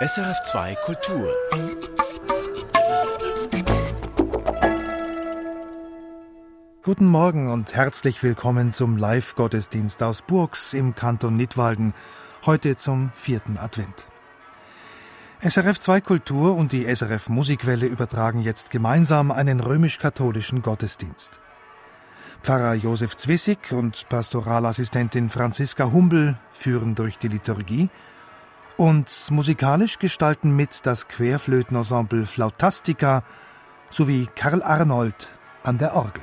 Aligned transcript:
SRF2 0.00 0.76
Kultur. 0.84 1.28
Guten 6.84 7.06
Morgen 7.06 7.50
und 7.50 7.74
herzlich 7.74 8.22
willkommen 8.22 8.70
zum 8.70 8.96
Live-Gottesdienst 8.96 10.00
aus 10.04 10.22
Burgs 10.22 10.72
im 10.72 10.94
Kanton 10.94 11.36
Nidwalden, 11.36 11.94
heute 12.46 12.76
zum 12.76 13.10
vierten 13.12 13.58
Advent. 13.58 14.06
SRF2 15.42 16.00
Kultur 16.00 16.54
und 16.54 16.70
die 16.70 16.86
SRF 16.86 17.28
Musikwelle 17.28 17.86
übertragen 17.86 18.40
jetzt 18.40 18.70
gemeinsam 18.70 19.32
einen 19.32 19.58
römisch-katholischen 19.58 20.62
Gottesdienst. 20.62 21.40
Pfarrer 22.44 22.74
Josef 22.74 23.16
Zwissig 23.16 23.72
und 23.72 24.08
Pastoralassistentin 24.08 25.28
Franziska 25.28 25.90
Humbel 25.90 26.38
führen 26.52 26.94
durch 26.94 27.18
die 27.18 27.26
Liturgie 27.26 27.90
und 28.78 29.10
musikalisch 29.30 29.98
gestalten 29.98 30.56
mit 30.56 30.86
das 30.86 31.08
Querflötenensemble 31.08 32.24
Flautastica 32.24 33.24
sowie 33.90 34.28
Karl 34.34 34.62
Arnold 34.62 35.28
an 35.64 35.76
der 35.76 35.94
Orgel. 35.94 36.22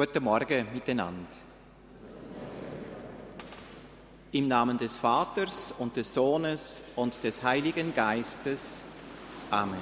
Guten 0.00 0.24
Morgen 0.24 0.66
miteinander. 0.72 1.28
Im 4.32 4.48
Namen 4.48 4.78
des 4.78 4.96
Vaters 4.96 5.74
und 5.76 5.94
des 5.94 6.14
Sohnes 6.14 6.82
und 6.96 7.22
des 7.22 7.42
Heiligen 7.42 7.94
Geistes. 7.94 8.82
Amen. 9.50 9.76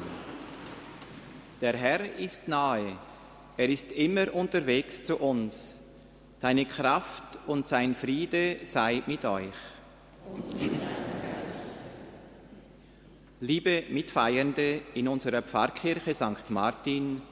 Der 1.60 1.76
Herr 1.76 2.18
ist 2.18 2.48
nahe, 2.48 2.96
er 3.56 3.68
ist 3.68 3.92
immer 3.92 4.34
unterwegs 4.34 5.04
zu 5.04 5.18
uns. 5.18 5.78
Seine 6.38 6.66
Kraft 6.66 7.38
und 7.46 7.64
sein 7.64 7.94
Friede 7.94 8.56
sei 8.64 9.04
mit 9.06 9.24
euch. 9.24 9.54
Liebe 13.40 13.84
Mitfeiernde 13.88 14.80
in 14.94 15.06
unserer 15.06 15.42
Pfarrkirche 15.42 16.12
St. 16.12 16.50
Martin, 16.50 17.22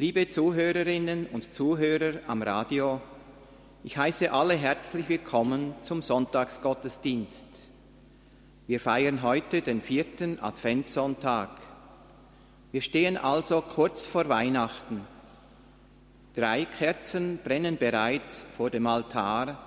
Liebe 0.00 0.28
Zuhörerinnen 0.28 1.26
und 1.32 1.52
Zuhörer 1.52 2.20
am 2.28 2.40
Radio, 2.40 3.00
ich 3.82 3.96
heiße 3.98 4.30
alle 4.30 4.54
herzlich 4.54 5.08
willkommen 5.08 5.74
zum 5.82 6.02
Sonntagsgottesdienst. 6.02 7.46
Wir 8.68 8.78
feiern 8.78 9.24
heute 9.24 9.60
den 9.60 9.82
vierten 9.82 10.38
Adventssonntag. 10.38 11.50
Wir 12.70 12.80
stehen 12.80 13.16
also 13.16 13.60
kurz 13.60 14.04
vor 14.04 14.28
Weihnachten. 14.28 15.00
Drei 16.36 16.64
Kerzen 16.64 17.40
brennen 17.42 17.76
bereits 17.76 18.46
vor 18.52 18.70
dem 18.70 18.86
Altar. 18.86 19.58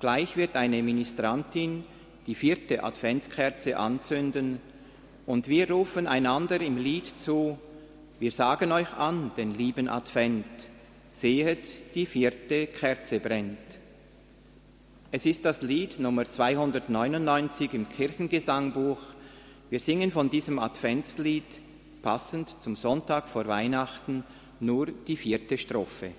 Gleich 0.00 0.36
wird 0.36 0.56
eine 0.56 0.82
Ministrantin 0.82 1.84
die 2.26 2.34
vierte 2.34 2.82
Adventskerze 2.82 3.76
anzünden 3.76 4.58
und 5.24 5.46
wir 5.46 5.70
rufen 5.70 6.08
einander 6.08 6.60
im 6.60 6.78
Lied 6.78 7.16
zu, 7.16 7.60
wir 8.20 8.32
sagen 8.32 8.72
euch 8.72 8.92
an 8.94 9.30
den 9.36 9.54
lieben 9.54 9.88
Advent, 9.88 10.44
sehet, 11.08 11.94
die 11.94 12.04
vierte 12.04 12.66
Kerze 12.66 13.20
brennt. 13.20 13.58
Es 15.12 15.24
ist 15.24 15.44
das 15.44 15.62
Lied 15.62 16.00
Nummer 16.00 16.28
299 16.28 17.72
im 17.74 17.88
Kirchengesangbuch. 17.88 18.98
Wir 19.70 19.80
singen 19.80 20.10
von 20.10 20.28
diesem 20.28 20.58
Adventslied, 20.58 21.60
passend 22.02 22.56
zum 22.60 22.74
Sonntag 22.74 23.28
vor 23.28 23.46
Weihnachten, 23.46 24.24
nur 24.60 24.86
die 24.86 25.16
vierte 25.16 25.56
Strophe. 25.56 26.12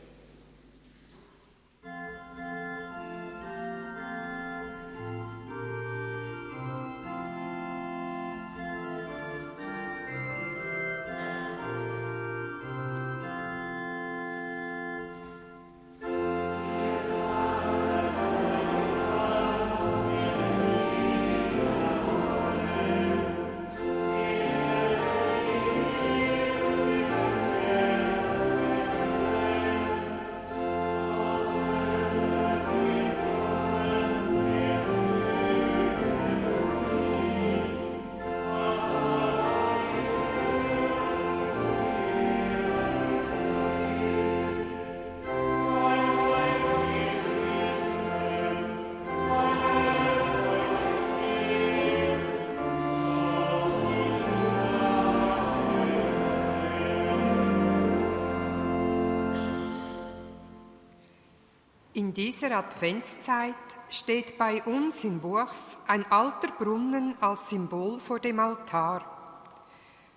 In 62.00 62.14
dieser 62.14 62.58
Adventszeit 62.58 63.56
steht 63.90 64.38
bei 64.38 64.64
uns 64.64 65.04
in 65.04 65.20
Buchs 65.20 65.78
ein 65.86 66.10
alter 66.10 66.48
Brunnen 66.48 67.16
als 67.20 67.50
Symbol 67.50 68.00
vor 68.00 68.22
dem 68.22 68.40
Altar. 68.40 69.04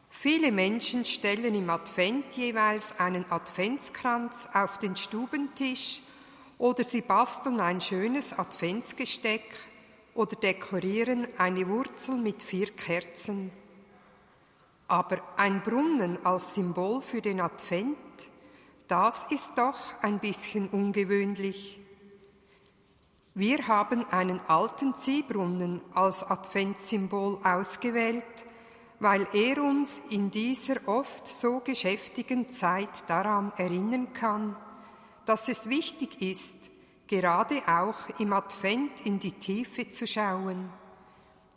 Viele 0.08 0.52
Menschen 0.52 1.04
stellen 1.04 1.56
im 1.56 1.68
Advent 1.70 2.36
jeweils 2.36 2.96
einen 3.00 3.28
Adventskranz 3.28 4.48
auf 4.54 4.78
den 4.78 4.94
Stubentisch 4.94 6.02
oder 6.56 6.84
sie 6.84 7.00
basteln 7.00 7.58
ein 7.58 7.80
schönes 7.80 8.32
Adventsgesteck 8.32 9.52
oder 10.14 10.36
dekorieren 10.36 11.26
eine 11.36 11.66
Wurzel 11.66 12.16
mit 12.16 12.44
vier 12.44 12.70
Kerzen. 12.70 13.50
Aber 14.86 15.20
ein 15.36 15.64
Brunnen 15.64 16.24
als 16.24 16.54
Symbol 16.54 17.00
für 17.00 17.20
den 17.20 17.40
Advent, 17.40 17.96
das 18.92 19.24
ist 19.30 19.56
doch 19.56 19.78
ein 20.02 20.18
bisschen 20.18 20.68
ungewöhnlich. 20.68 21.80
Wir 23.32 23.66
haben 23.66 24.04
einen 24.10 24.38
alten 24.48 24.94
Ziehbrunnen 24.94 25.80
als 25.94 26.22
Adventssymbol 26.22 27.38
ausgewählt, 27.42 28.22
weil 29.00 29.26
er 29.32 29.62
uns 29.62 30.02
in 30.10 30.30
dieser 30.30 30.86
oft 30.86 31.26
so 31.26 31.60
geschäftigen 31.60 32.50
Zeit 32.50 33.08
daran 33.08 33.54
erinnern 33.56 34.12
kann, 34.12 34.56
dass 35.24 35.48
es 35.48 35.70
wichtig 35.70 36.20
ist, 36.20 36.70
gerade 37.06 37.62
auch 37.66 38.10
im 38.18 38.34
Advent 38.34 39.00
in 39.06 39.18
die 39.18 39.32
Tiefe 39.32 39.88
zu 39.88 40.06
schauen, 40.06 40.68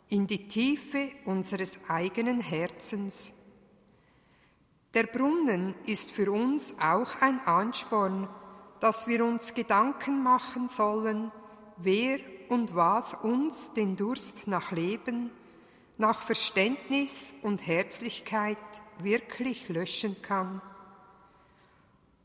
in 0.08 0.26
die 0.26 0.48
Tiefe 0.48 1.10
unseres 1.26 1.80
eigenen 1.86 2.40
Herzens. 2.40 3.34
Der 4.94 5.04
Brunnen 5.04 5.74
ist 5.84 6.10
für 6.10 6.30
uns 6.30 6.74
auch 6.80 7.20
ein 7.20 7.40
Ansporn, 7.40 8.28
dass 8.80 9.06
wir 9.06 9.24
uns 9.24 9.54
Gedanken 9.54 10.22
machen 10.22 10.68
sollen, 10.68 11.32
wer 11.76 12.18
und 12.48 12.74
was 12.74 13.14
uns 13.14 13.72
den 13.74 13.96
Durst 13.96 14.46
nach 14.46 14.70
Leben, 14.70 15.30
nach 15.98 16.22
Verständnis 16.22 17.34
und 17.42 17.66
Herzlichkeit 17.66 18.58
wirklich 18.98 19.68
löschen 19.68 20.20
kann. 20.22 20.60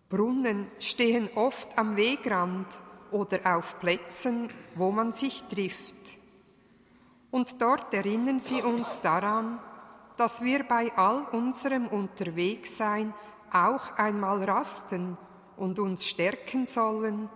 Brunnen 0.09 0.67
stehen 0.79 1.29
oft 1.35 1.77
am 1.77 1.95
Wegrand 1.95 2.67
oder 3.11 3.55
auf 3.57 3.79
Plätzen, 3.79 4.49
wo 4.75 4.91
man 4.91 5.13
sich 5.13 5.43
trifft. 5.43 5.95
Und 7.31 7.61
dort 7.61 7.93
erinnern 7.93 8.39
sie 8.39 8.61
uns 8.61 8.99
daran, 8.99 9.59
dass 10.21 10.44
wir 10.44 10.65
bei 10.65 10.95
all 10.95 11.23
unserem 11.31 11.88
Unterwegssein 11.88 13.12
auch 13.51 13.97
einmal 13.97 14.44
rasten 14.44 15.18
und 15.57 15.79
uns 15.79 16.06
stärken 16.06 16.68
sollen 16.68 17.27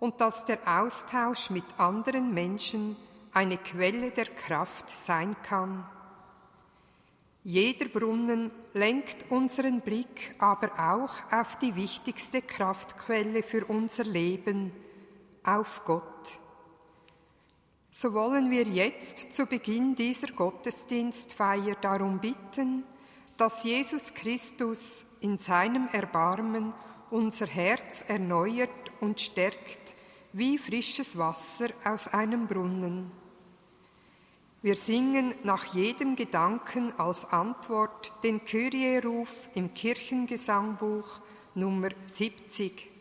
und 0.00 0.22
dass 0.22 0.46
der 0.46 0.60
Austausch 0.66 1.50
mit 1.50 1.66
anderen 1.76 2.32
Menschen 2.32 2.96
eine 3.34 3.58
Quelle 3.58 4.10
der 4.10 4.24
Kraft 4.24 4.88
sein 4.88 5.36
kann. 5.42 5.86
Jeder 7.42 7.90
Brunnen 7.90 8.50
lenkt 8.72 9.30
unseren 9.30 9.82
Blick 9.82 10.34
aber 10.38 10.70
auch 10.78 11.30
auf 11.30 11.58
die 11.58 11.76
wichtigste 11.76 12.40
Kraftquelle 12.40 13.42
für 13.42 13.66
unser 13.66 14.04
Leben, 14.04 14.72
auf 15.42 15.84
Gott. 15.84 16.40
So 17.96 18.12
wollen 18.12 18.50
wir 18.50 18.64
jetzt 18.64 19.32
zu 19.32 19.46
Beginn 19.46 19.94
dieser 19.94 20.26
Gottesdienstfeier 20.26 21.76
darum 21.80 22.18
bitten, 22.18 22.82
dass 23.36 23.62
Jesus 23.62 24.12
Christus 24.14 25.06
in 25.20 25.38
seinem 25.38 25.86
Erbarmen 25.92 26.72
unser 27.12 27.46
Herz 27.46 28.04
erneuert 28.08 28.90
und 29.00 29.20
stärkt 29.20 29.94
wie 30.32 30.58
frisches 30.58 31.16
Wasser 31.16 31.68
aus 31.84 32.08
einem 32.08 32.48
Brunnen. 32.48 33.12
Wir 34.60 34.74
singen 34.74 35.32
nach 35.44 35.72
jedem 35.72 36.16
Gedanken 36.16 36.92
als 36.98 37.24
Antwort 37.24 38.12
den 38.24 38.44
Kyrie-Ruf 38.44 39.48
im 39.54 39.72
Kirchengesangbuch 39.72 41.20
Nummer 41.54 41.90
70. 42.02 42.93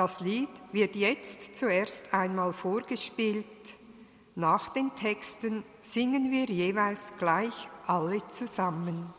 Das 0.00 0.20
Lied 0.20 0.48
wird 0.72 0.96
jetzt 0.96 1.58
zuerst 1.58 2.14
einmal 2.14 2.54
vorgespielt. 2.54 3.44
Nach 4.34 4.70
den 4.70 4.94
Texten 4.94 5.62
singen 5.82 6.30
wir 6.30 6.46
jeweils 6.46 7.12
gleich 7.18 7.68
alle 7.86 8.26
zusammen. 8.28 9.12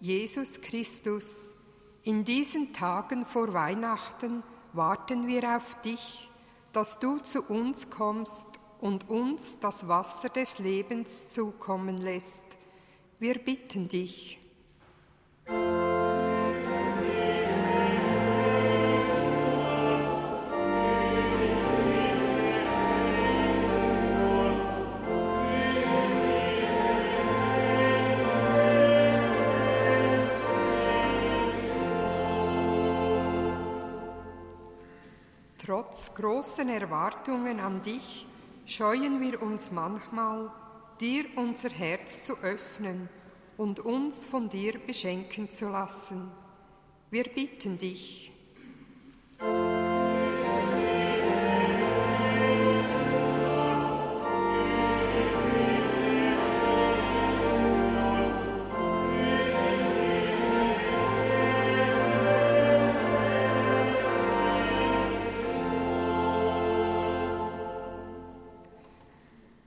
Jesus 0.00 0.60
Christus, 0.60 1.55
in 2.06 2.24
diesen 2.24 2.72
Tagen 2.72 3.26
vor 3.26 3.52
Weihnachten 3.52 4.44
warten 4.72 5.26
wir 5.26 5.56
auf 5.56 5.80
dich, 5.82 6.30
dass 6.72 7.00
du 7.00 7.18
zu 7.18 7.42
uns 7.42 7.90
kommst 7.90 8.48
und 8.80 9.10
uns 9.10 9.58
das 9.58 9.88
Wasser 9.88 10.28
des 10.28 10.60
Lebens 10.60 11.30
zukommen 11.30 11.98
lässt. 11.98 12.44
Wir 13.18 13.40
bitten 13.40 13.88
dich. 13.88 14.38
Trotz 35.66 36.14
großen 36.14 36.68
Erwartungen 36.68 37.58
an 37.58 37.82
dich 37.82 38.24
scheuen 38.66 39.20
wir 39.20 39.42
uns 39.42 39.72
manchmal, 39.72 40.52
dir 41.00 41.24
unser 41.34 41.70
Herz 41.70 42.22
zu 42.22 42.38
öffnen 42.38 43.08
und 43.56 43.80
uns 43.80 44.24
von 44.24 44.48
dir 44.48 44.78
beschenken 44.78 45.50
zu 45.50 45.68
lassen. 45.68 46.30
Wir 47.10 47.24
bitten 47.24 47.78
dich. 47.78 48.30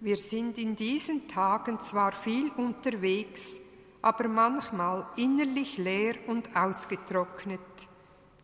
Wir 0.10 0.18
sind 0.18 0.58
in 0.58 0.76
diesen 0.76 1.28
Tagen 1.28 1.80
zwar 1.82 2.14
viel 2.14 2.50
unterwegs, 2.58 3.62
aber 4.02 4.28
manchmal 4.28 5.06
innerlich 5.18 5.78
leer 5.78 6.16
und 6.26 6.56
ausgetrocknet. 6.56 7.60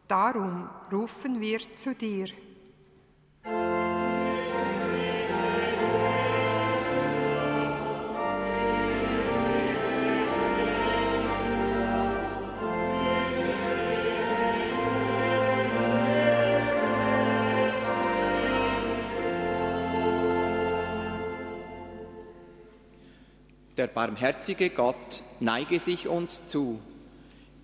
Darum 0.08 0.70
rufen 0.92 1.42
wir 1.42 1.62
zu 1.74 1.96
dir. 1.96 2.28
Der 23.78 23.88
barmherzige 23.88 24.70
Gott 24.70 25.24
neige 25.40 25.80
sich 25.80 26.08
uns 26.08 26.46
zu. 26.48 26.80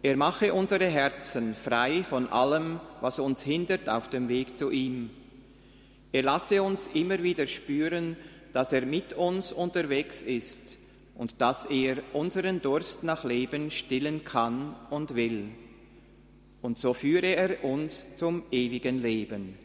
Er 0.04 0.18
mache 0.18 0.54
unsere 0.54 0.88
Herzen 0.88 1.56
frei 1.56 2.04
von 2.04 2.28
allem, 2.28 2.80
was 3.00 3.20
uns 3.20 3.44
hindert 3.44 3.88
auf 3.88 4.10
dem 4.10 4.28
Weg 4.28 4.58
zu 4.58 4.72
ihm. 4.72 5.10
Er 6.12 6.24
lasse 6.24 6.64
uns 6.64 6.88
immer 6.88 7.24
wieder 7.24 7.48
spüren, 7.48 8.18
dass 8.52 8.74
er 8.74 8.86
mit 8.86 9.14
uns 9.14 9.54
unterwegs 9.54 10.22
ist 10.22 10.60
und 11.16 11.40
dass 11.40 11.66
er 11.66 11.98
unseren 12.14 12.62
Durst 12.62 13.04
nach 13.04 13.24
Leben 13.24 13.72
stillen 13.72 14.24
kann 14.26 14.76
und 14.90 15.16
will. 15.16 15.50
Und 16.62 16.78
so 16.78 16.94
führe 16.94 17.36
er 17.36 17.64
uns 17.64 18.08
zum 18.16 18.44
ewigen 18.52 19.02
Leben. 19.02 19.58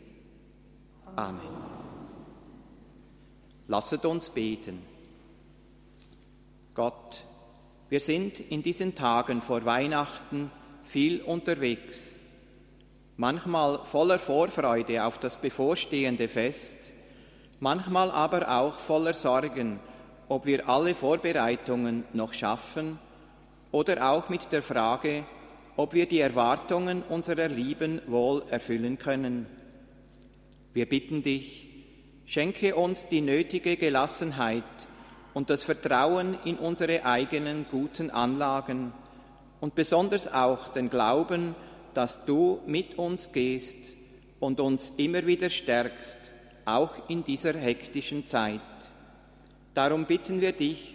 Amen. 1.16 1.40
Lasset 3.66 4.04
uns 4.04 4.30
beten. 4.30 4.95
Gott, 6.76 7.24
wir 7.88 8.00
sind 8.00 8.38
in 8.38 8.62
diesen 8.62 8.94
Tagen 8.94 9.40
vor 9.40 9.64
Weihnachten 9.64 10.50
viel 10.84 11.22
unterwegs, 11.22 12.16
manchmal 13.16 13.80
voller 13.86 14.18
Vorfreude 14.18 15.02
auf 15.02 15.16
das 15.16 15.38
bevorstehende 15.38 16.28
Fest, 16.28 16.74
manchmal 17.60 18.10
aber 18.10 18.60
auch 18.60 18.74
voller 18.74 19.14
Sorgen, 19.14 19.80
ob 20.28 20.44
wir 20.44 20.68
alle 20.68 20.94
Vorbereitungen 20.94 22.04
noch 22.12 22.34
schaffen 22.34 22.98
oder 23.72 24.10
auch 24.10 24.28
mit 24.28 24.52
der 24.52 24.62
Frage, 24.62 25.24
ob 25.76 25.94
wir 25.94 26.04
die 26.04 26.20
Erwartungen 26.20 27.02
unserer 27.08 27.48
Lieben 27.48 28.02
wohl 28.06 28.42
erfüllen 28.50 28.98
können. 28.98 29.46
Wir 30.74 30.86
bitten 30.86 31.22
dich, 31.22 31.70
schenke 32.26 32.76
uns 32.76 33.08
die 33.08 33.22
nötige 33.22 33.78
Gelassenheit 33.78 34.64
und 35.36 35.50
das 35.50 35.62
Vertrauen 35.62 36.38
in 36.46 36.56
unsere 36.56 37.04
eigenen 37.04 37.66
guten 37.70 38.08
Anlagen 38.08 38.94
und 39.60 39.74
besonders 39.74 40.32
auch 40.32 40.68
den 40.68 40.88
Glauben, 40.88 41.54
dass 41.92 42.24
du 42.24 42.60
mit 42.66 42.96
uns 42.96 43.32
gehst 43.32 43.76
und 44.40 44.60
uns 44.60 44.94
immer 44.96 45.26
wieder 45.26 45.50
stärkst, 45.50 46.16
auch 46.64 47.10
in 47.10 47.22
dieser 47.22 47.52
hektischen 47.52 48.24
Zeit. 48.24 48.62
Darum 49.74 50.06
bitten 50.06 50.40
wir 50.40 50.52
dich, 50.52 50.94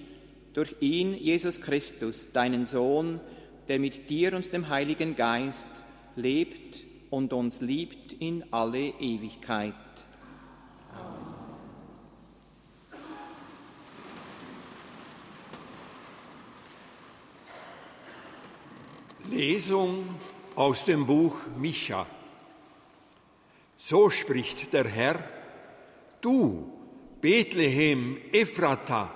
durch 0.54 0.76
ihn, 0.80 1.14
Jesus 1.14 1.62
Christus, 1.62 2.30
deinen 2.34 2.66
Sohn, 2.66 3.22
der 3.68 3.78
mit 3.78 4.10
dir 4.10 4.34
und 4.34 4.52
dem 4.52 4.70
Heiligen 4.70 5.16
Geist 5.16 5.68
lebt 6.16 6.84
und 7.12 7.32
uns 7.32 7.62
liebt 7.62 8.14
in 8.14 8.44
alle 8.50 8.88
Ewigkeit. 9.00 9.76
Lesung 19.32 20.04
aus 20.56 20.84
dem 20.84 21.06
Buch 21.06 21.36
Micha. 21.58 22.06
So 23.78 24.10
spricht 24.10 24.74
der 24.74 24.88
Herr, 24.88 25.24
du, 26.20 26.70
Bethlehem 27.22 28.18
Ephrata, 28.34 29.10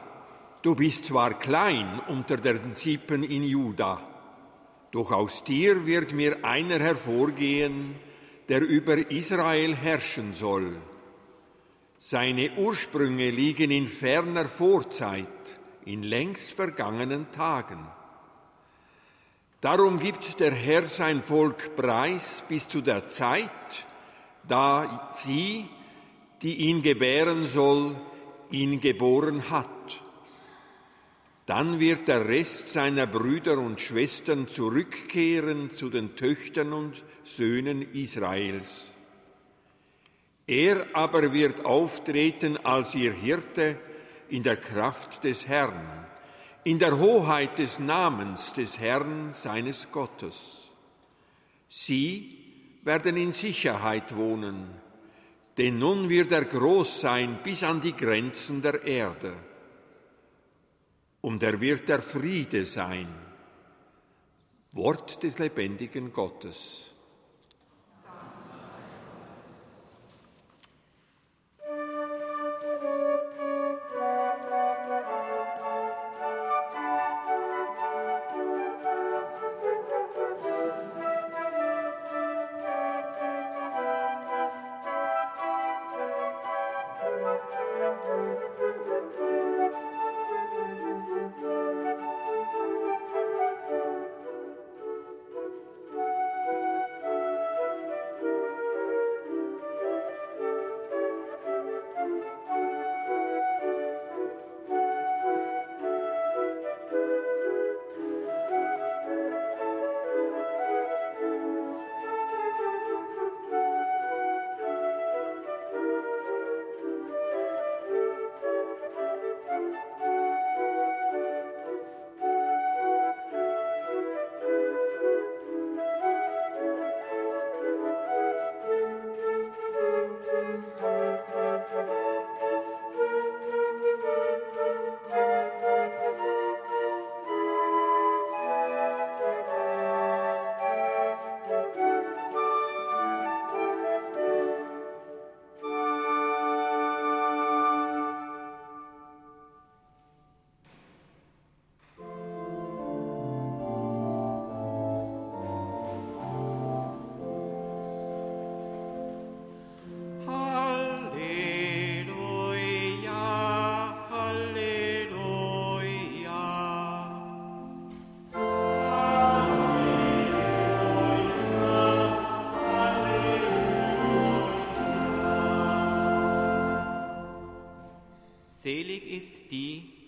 du 0.62 0.74
bist 0.74 1.06
zwar 1.06 1.38
klein 1.38 2.00
unter 2.08 2.38
den 2.38 2.76
Sippen 2.76 3.24
in 3.24 3.44
Juda, 3.44 4.02
doch 4.92 5.12
aus 5.12 5.44
dir 5.44 5.86
wird 5.86 6.14
mir 6.14 6.46
einer 6.46 6.80
hervorgehen, 6.80 7.96
der 8.48 8.62
über 8.62 9.12
Israel 9.12 9.76
herrschen 9.76 10.34
soll. 10.34 10.82
Seine 12.00 12.52
Ursprünge 12.56 13.32
liegen 13.32 13.70
in 13.70 13.88
ferner 13.88 14.46
Vorzeit, 14.46 15.28
in 15.84 16.04
längst 16.04 16.52
vergangenen 16.52 17.32
Tagen. 17.34 17.86
Darum 19.62 20.00
gibt 20.00 20.40
der 20.40 20.54
Herr 20.54 20.86
sein 20.86 21.22
Volk 21.22 21.76
preis 21.76 22.44
bis 22.48 22.68
zu 22.68 22.82
der 22.82 23.08
Zeit, 23.08 23.50
da 24.48 25.10
sie, 25.18 25.68
die 26.42 26.56
ihn 26.68 26.82
gebären 26.82 27.46
soll, 27.48 27.96
ihn 28.52 28.80
geboren 28.80 29.50
hat. 29.50 30.02
Dann 31.46 31.80
wird 31.80 32.08
der 32.08 32.28
Rest 32.28 32.70
seiner 32.70 33.06
Brüder 33.06 33.60
und 33.60 33.80
Schwestern 33.80 34.48
zurückkehren 34.48 35.70
zu 35.70 35.90
den 35.90 36.16
Töchtern 36.16 36.74
und 36.74 37.04
Söhnen 37.24 37.82
Israels. 37.94 38.94
Er 40.48 40.88
aber 40.94 41.34
wird 41.34 41.66
auftreten 41.66 42.58
als 42.58 42.96
ihr 42.96 43.14
Hirte 43.14 43.78
in 44.30 44.44
der 44.44 44.58
Kraft 44.58 45.24
des 45.24 45.48
Herrn, 45.48 46.06
in 46.66 46.80
der 46.80 46.98
Hoheit 46.98 47.60
des 47.60 47.78
Namens 47.78 48.52
des 48.52 48.80
Herrn 48.80 49.34
seines 49.34 49.92
Gottes. 49.92 50.68
Sie 51.70 52.80
werden 52.84 53.18
in 53.18 53.32
Sicherheit 53.32 54.16
wohnen, 54.16 54.70
denn 55.58 55.78
nun 55.78 56.10
wird 56.10 56.32
er 56.32 56.46
groß 56.46 57.02
sein 57.02 57.40
bis 57.44 57.64
an 57.64 57.82
die 57.82 57.96
Grenzen 57.96 58.64
der 58.64 58.84
Erde. 58.84 59.36
Und 61.22 61.44
er 61.44 61.62
wird 61.62 61.88
der 61.88 62.02
Friede 62.02 62.66
sein. 62.66 63.14
Wort 64.72 65.22
des 65.22 65.38
lebendigen 65.38 66.12
Gottes. 66.12 66.95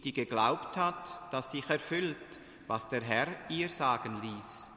Die, 0.08 0.14
geglaubt 0.14 0.78
hat, 0.78 1.32
dass 1.32 1.52
sich 1.52 1.70
erfüllt, 1.70 2.18
was 2.68 2.88
der 2.88 3.02
Herr 3.02 3.28
ihr 3.50 3.70
sagen 3.70 4.22
ließ. 4.22 4.68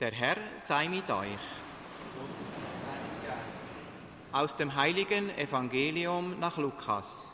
Der 0.00 0.12
Herr 0.12 0.36
sei 0.58 0.88
mit 0.88 1.08
euch. 1.10 1.38
Aus 4.32 4.56
dem 4.56 4.74
heiligen 4.74 5.30
Evangelium 5.38 6.38
nach 6.38 6.58
Lukas. 6.58 7.33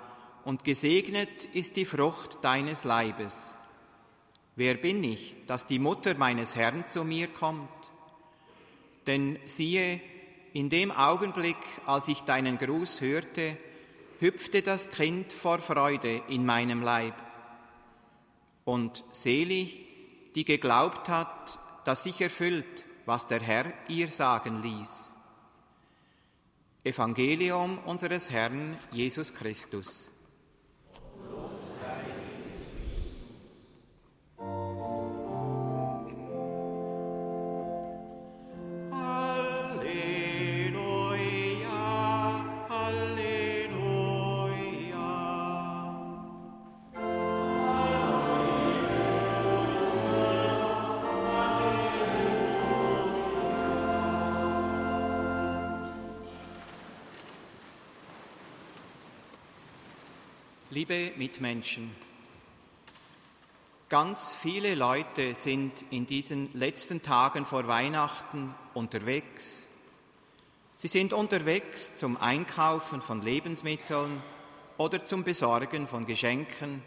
und 0.45 0.63
gesegnet 0.63 1.45
ist 1.53 1.75
die 1.75 1.85
Frucht 1.85 2.37
deines 2.41 2.83
Leibes. 2.83 3.57
Wer 4.55 4.75
bin 4.75 5.03
ich, 5.03 5.35
dass 5.47 5.65
die 5.65 5.79
Mutter 5.79 6.15
meines 6.15 6.55
Herrn 6.55 6.85
zu 6.87 7.03
mir 7.03 7.27
kommt? 7.27 7.69
Denn 9.07 9.39
siehe, 9.45 10.01
in 10.53 10.69
dem 10.69 10.91
Augenblick, 10.91 11.57
als 11.85 12.07
ich 12.07 12.21
deinen 12.21 12.57
Gruß 12.57 13.01
hörte, 13.01 13.57
hüpfte 14.19 14.61
das 14.61 14.89
Kind 14.89 15.33
vor 15.33 15.59
Freude 15.59 16.21
in 16.27 16.45
meinem 16.45 16.81
Leib. 16.81 17.15
Und 18.65 19.03
selig, 19.11 19.87
die 20.35 20.45
geglaubt 20.45 21.09
hat, 21.09 21.59
dass 21.85 22.03
sich 22.03 22.21
erfüllt, 22.21 22.85
was 23.05 23.25
der 23.25 23.41
Herr 23.41 23.73
ihr 23.87 24.11
sagen 24.11 24.61
ließ. 24.61 25.15
Evangelium 26.83 27.79
unseres 27.79 28.29
Herrn 28.29 28.77
Jesus 28.91 29.33
Christus. 29.33 30.10
Liebe 60.81 61.11
Mitmenschen, 61.15 61.95
ganz 63.87 64.33
viele 64.33 64.73
Leute 64.73 65.35
sind 65.35 65.73
in 65.91 66.07
diesen 66.07 66.51
letzten 66.53 67.03
Tagen 67.03 67.45
vor 67.45 67.67
Weihnachten 67.67 68.55
unterwegs. 68.73 69.67
Sie 70.77 70.87
sind 70.87 71.13
unterwegs 71.13 71.95
zum 71.97 72.17
Einkaufen 72.17 73.03
von 73.03 73.21
Lebensmitteln 73.21 74.23
oder 74.77 75.05
zum 75.05 75.23
Besorgen 75.23 75.87
von 75.87 76.07
Geschenken. 76.07 76.81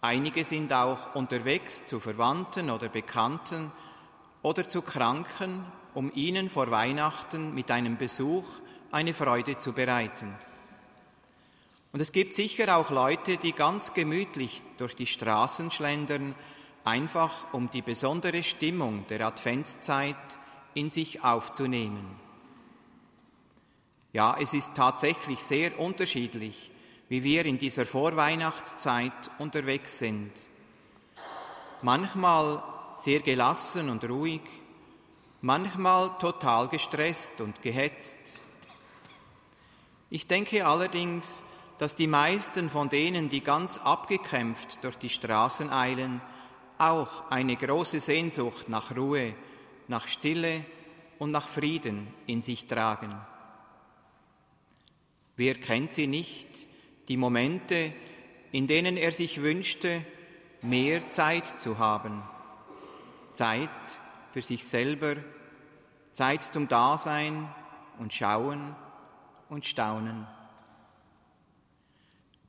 Einige 0.00 0.44
sind 0.44 0.72
auch 0.72 1.16
unterwegs 1.16 1.84
zu 1.84 1.98
Verwandten 1.98 2.70
oder 2.70 2.88
Bekannten 2.88 3.72
oder 4.42 4.68
zu 4.68 4.82
Kranken, 4.82 5.64
um 5.94 6.12
ihnen 6.14 6.48
vor 6.48 6.70
Weihnachten 6.70 7.56
mit 7.56 7.72
einem 7.72 7.96
Besuch 7.96 8.46
eine 8.92 9.14
Freude 9.14 9.58
zu 9.58 9.72
bereiten. 9.72 10.32
Und 11.92 12.00
es 12.00 12.12
gibt 12.12 12.34
sicher 12.34 12.76
auch 12.76 12.90
Leute, 12.90 13.38
die 13.38 13.52
ganz 13.52 13.94
gemütlich 13.94 14.62
durch 14.76 14.94
die 14.94 15.06
Straßen 15.06 15.70
schlendern, 15.70 16.34
einfach 16.84 17.52
um 17.52 17.70
die 17.70 17.82
besondere 17.82 18.42
Stimmung 18.42 19.06
der 19.08 19.26
Adventszeit 19.26 20.16
in 20.74 20.90
sich 20.90 21.24
aufzunehmen. 21.24 22.18
Ja, 24.12 24.36
es 24.40 24.54
ist 24.54 24.74
tatsächlich 24.74 25.40
sehr 25.40 25.78
unterschiedlich, 25.78 26.70
wie 27.08 27.24
wir 27.24 27.46
in 27.46 27.58
dieser 27.58 27.86
Vorweihnachtszeit 27.86 29.12
unterwegs 29.38 29.98
sind. 29.98 30.32
Manchmal 31.82 32.62
sehr 32.96 33.20
gelassen 33.20 33.88
und 33.88 34.04
ruhig, 34.04 34.42
manchmal 35.40 36.10
total 36.18 36.68
gestresst 36.68 37.40
und 37.40 37.62
gehetzt. 37.62 38.18
Ich 40.10 40.26
denke 40.26 40.66
allerdings, 40.66 41.44
dass 41.78 41.94
die 41.94 42.08
meisten 42.08 42.70
von 42.70 42.88
denen, 42.88 43.28
die 43.28 43.40
ganz 43.40 43.78
abgekämpft 43.78 44.82
durch 44.82 44.96
die 44.96 45.10
Straßen 45.10 45.70
eilen, 45.70 46.20
auch 46.76 47.30
eine 47.30 47.56
große 47.56 48.00
Sehnsucht 48.00 48.68
nach 48.68 48.96
Ruhe, 48.96 49.34
nach 49.86 50.06
Stille 50.06 50.64
und 51.18 51.30
nach 51.30 51.48
Frieden 51.48 52.08
in 52.26 52.42
sich 52.42 52.66
tragen. 52.66 53.14
Wer 55.36 55.54
kennt 55.54 55.92
sie 55.92 56.08
nicht, 56.08 56.48
die 57.08 57.16
Momente, 57.16 57.92
in 58.50 58.66
denen 58.66 58.96
er 58.96 59.12
sich 59.12 59.40
wünschte, 59.40 60.04
mehr 60.62 61.08
Zeit 61.10 61.60
zu 61.60 61.78
haben? 61.78 62.22
Zeit 63.30 63.70
für 64.32 64.42
sich 64.42 64.66
selber, 64.66 65.16
Zeit 66.12 66.42
zum 66.42 66.66
Dasein 66.66 67.48
und 67.98 68.12
Schauen 68.12 68.74
und 69.48 69.64
Staunen. 69.64 70.26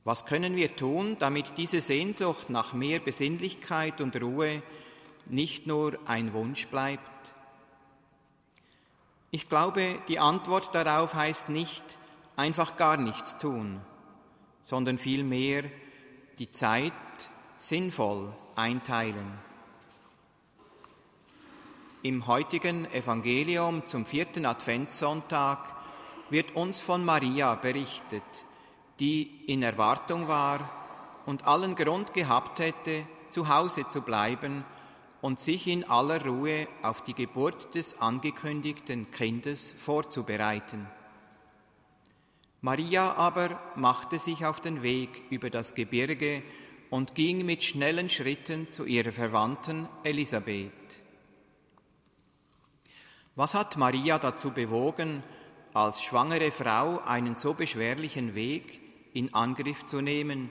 Was 0.04 0.24
können 0.24 0.56
wir 0.56 0.76
tun, 0.76 1.16
damit 1.18 1.58
diese 1.58 1.80
Sehnsucht 1.80 2.48
nach 2.48 2.72
mehr 2.72 3.00
Besinnlichkeit 3.00 4.00
und 4.00 4.20
Ruhe 4.20 4.62
nicht 5.26 5.66
nur 5.66 5.98
ein 6.06 6.32
Wunsch 6.32 6.68
bleibt? 6.68 7.32
Ich 9.30 9.48
glaube, 9.48 10.00
die 10.08 10.18
Antwort 10.18 10.74
darauf 10.74 11.14
heißt 11.14 11.50
nicht 11.50 11.84
einfach 12.34 12.76
gar 12.76 12.96
nichts 12.96 13.38
tun, 13.38 13.80
sondern 14.62 14.98
vielmehr 14.98 15.64
die 16.38 16.50
Zeit 16.50 16.92
sinnvoll 17.56 18.32
einteilen. 18.56 19.38
Im 22.02 22.26
heutigen 22.26 22.90
Evangelium 22.92 23.86
zum 23.86 24.06
vierten 24.06 24.46
Adventssonntag 24.46 25.58
wird 26.30 26.56
uns 26.56 26.80
von 26.80 27.04
Maria 27.04 27.54
berichtet, 27.56 28.22
die 29.00 29.44
in 29.46 29.62
Erwartung 29.62 30.28
war 30.28 30.70
und 31.26 31.46
allen 31.46 31.74
Grund 31.74 32.12
gehabt 32.12 32.60
hätte, 32.60 33.06
zu 33.30 33.48
Hause 33.48 33.88
zu 33.88 34.02
bleiben 34.02 34.64
und 35.22 35.40
sich 35.40 35.66
in 35.66 35.84
aller 35.84 36.24
Ruhe 36.24 36.68
auf 36.82 37.02
die 37.02 37.14
Geburt 37.14 37.74
des 37.74 38.00
angekündigten 38.00 39.10
Kindes 39.10 39.74
vorzubereiten. 39.76 40.86
Maria 42.62 43.14
aber 43.14 43.58
machte 43.76 44.18
sich 44.18 44.44
auf 44.44 44.60
den 44.60 44.82
Weg 44.82 45.22
über 45.30 45.48
das 45.48 45.74
Gebirge 45.74 46.42
und 46.90 47.14
ging 47.14 47.46
mit 47.46 47.64
schnellen 47.64 48.10
Schritten 48.10 48.68
zu 48.68 48.84
ihrer 48.84 49.12
Verwandten 49.12 49.88
Elisabeth. 50.04 50.72
Was 53.36 53.54
hat 53.54 53.78
Maria 53.78 54.18
dazu 54.18 54.50
bewogen, 54.50 55.22
als 55.72 56.02
schwangere 56.02 56.50
Frau 56.50 56.98
einen 56.98 57.36
so 57.36 57.54
beschwerlichen 57.54 58.34
Weg 58.34 58.89
in 59.12 59.34
Angriff 59.34 59.86
zu 59.86 60.00
nehmen, 60.00 60.50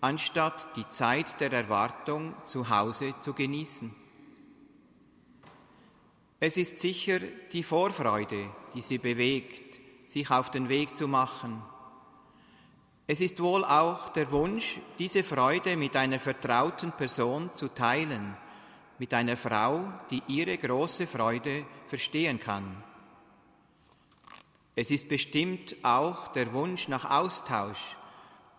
anstatt 0.00 0.76
die 0.76 0.88
Zeit 0.88 1.40
der 1.40 1.52
Erwartung 1.52 2.34
zu 2.44 2.68
Hause 2.68 3.14
zu 3.20 3.34
genießen. 3.34 3.94
Es 6.40 6.56
ist 6.56 6.78
sicher 6.78 7.18
die 7.52 7.64
Vorfreude, 7.64 8.48
die 8.74 8.82
sie 8.82 8.98
bewegt, 8.98 9.80
sich 10.08 10.30
auf 10.30 10.50
den 10.50 10.68
Weg 10.68 10.94
zu 10.94 11.08
machen. 11.08 11.62
Es 13.08 13.20
ist 13.20 13.40
wohl 13.40 13.64
auch 13.64 14.10
der 14.10 14.30
Wunsch, 14.30 14.78
diese 14.98 15.24
Freude 15.24 15.76
mit 15.76 15.96
einer 15.96 16.20
vertrauten 16.20 16.92
Person 16.92 17.50
zu 17.52 17.68
teilen, 17.68 18.36
mit 18.98 19.14
einer 19.14 19.36
Frau, 19.36 19.92
die 20.10 20.22
ihre 20.28 20.56
große 20.58 21.06
Freude 21.06 21.64
verstehen 21.86 22.38
kann. 22.38 22.84
Es 24.80 24.92
ist 24.92 25.08
bestimmt 25.08 25.74
auch 25.82 26.28
der 26.28 26.52
Wunsch 26.52 26.86
nach 26.86 27.10
Austausch 27.10 27.96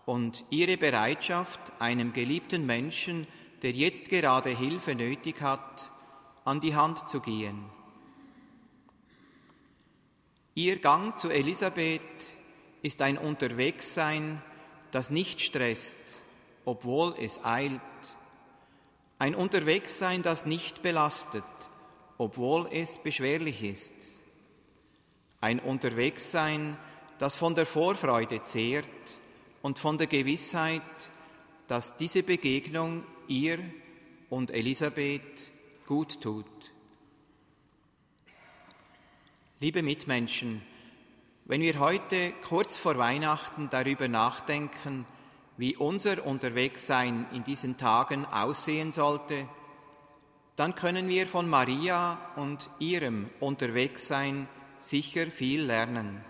und 0.04 0.44
ihre 0.50 0.76
Bereitschaft, 0.76 1.58
einem 1.78 2.12
geliebten 2.12 2.66
Menschen, 2.66 3.26
der 3.62 3.70
jetzt 3.70 4.10
gerade 4.10 4.50
Hilfe 4.50 4.94
nötig 4.94 5.40
hat, 5.40 5.90
an 6.44 6.60
die 6.60 6.74
Hand 6.74 7.08
zu 7.08 7.20
gehen. 7.20 7.64
Ihr 10.54 10.78
Gang 10.78 11.18
zu 11.18 11.30
Elisabeth 11.30 12.02
ist 12.82 13.00
ein 13.00 13.16
Unterwegssein, 13.16 14.42
das 14.90 15.08
nicht 15.08 15.40
stresst, 15.40 15.96
obwohl 16.66 17.14
es 17.18 17.42
eilt. 17.42 17.80
Ein 19.18 19.34
Unterwegssein, 19.34 20.20
das 20.22 20.44
nicht 20.44 20.82
belastet, 20.82 21.44
obwohl 22.18 22.68
es 22.70 22.98
beschwerlich 22.98 23.62
ist 23.62 24.19
ein 25.40 25.58
Unterwegssein, 25.58 26.76
das 27.18 27.34
von 27.34 27.54
der 27.54 27.66
Vorfreude 27.66 28.42
zehrt 28.42 28.86
und 29.62 29.78
von 29.78 29.98
der 29.98 30.06
Gewissheit, 30.06 30.82
dass 31.68 31.96
diese 31.96 32.22
Begegnung 32.22 33.04
ihr 33.28 33.58
und 34.28 34.50
Elisabeth 34.50 35.50
gut 35.86 36.20
tut. 36.20 36.46
Liebe 39.60 39.82
Mitmenschen, 39.82 40.62
wenn 41.44 41.60
wir 41.62 41.78
heute 41.78 42.32
kurz 42.48 42.76
vor 42.76 42.96
Weihnachten 42.96 43.68
darüber 43.70 44.08
nachdenken, 44.08 45.06
wie 45.56 45.76
unser 45.76 46.24
Unterwegssein 46.24 47.26
in 47.32 47.44
diesen 47.44 47.76
Tagen 47.76 48.24
aussehen 48.24 48.92
sollte, 48.92 49.46
dann 50.56 50.74
können 50.74 51.08
wir 51.08 51.26
von 51.26 51.48
Maria 51.48 52.18
und 52.36 52.70
ihrem 52.78 53.28
Unterwegssein 53.40 54.48
sicher 54.80 55.26
viel 55.26 55.62
lernen. 55.62 56.24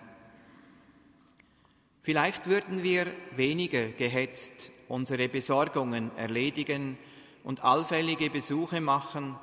Vielleicht 2.03 2.47
würden 2.47 2.83
wir 2.83 3.07
weniger 3.37 3.89
gehetzt 3.89 4.73
unsere 4.89 5.29
Besorgungen 5.29 6.11
erledigen 6.17 6.99
und 7.45 7.63
allfällige 7.63 8.29
Besuche 8.29 8.81
machen, 8.81 9.37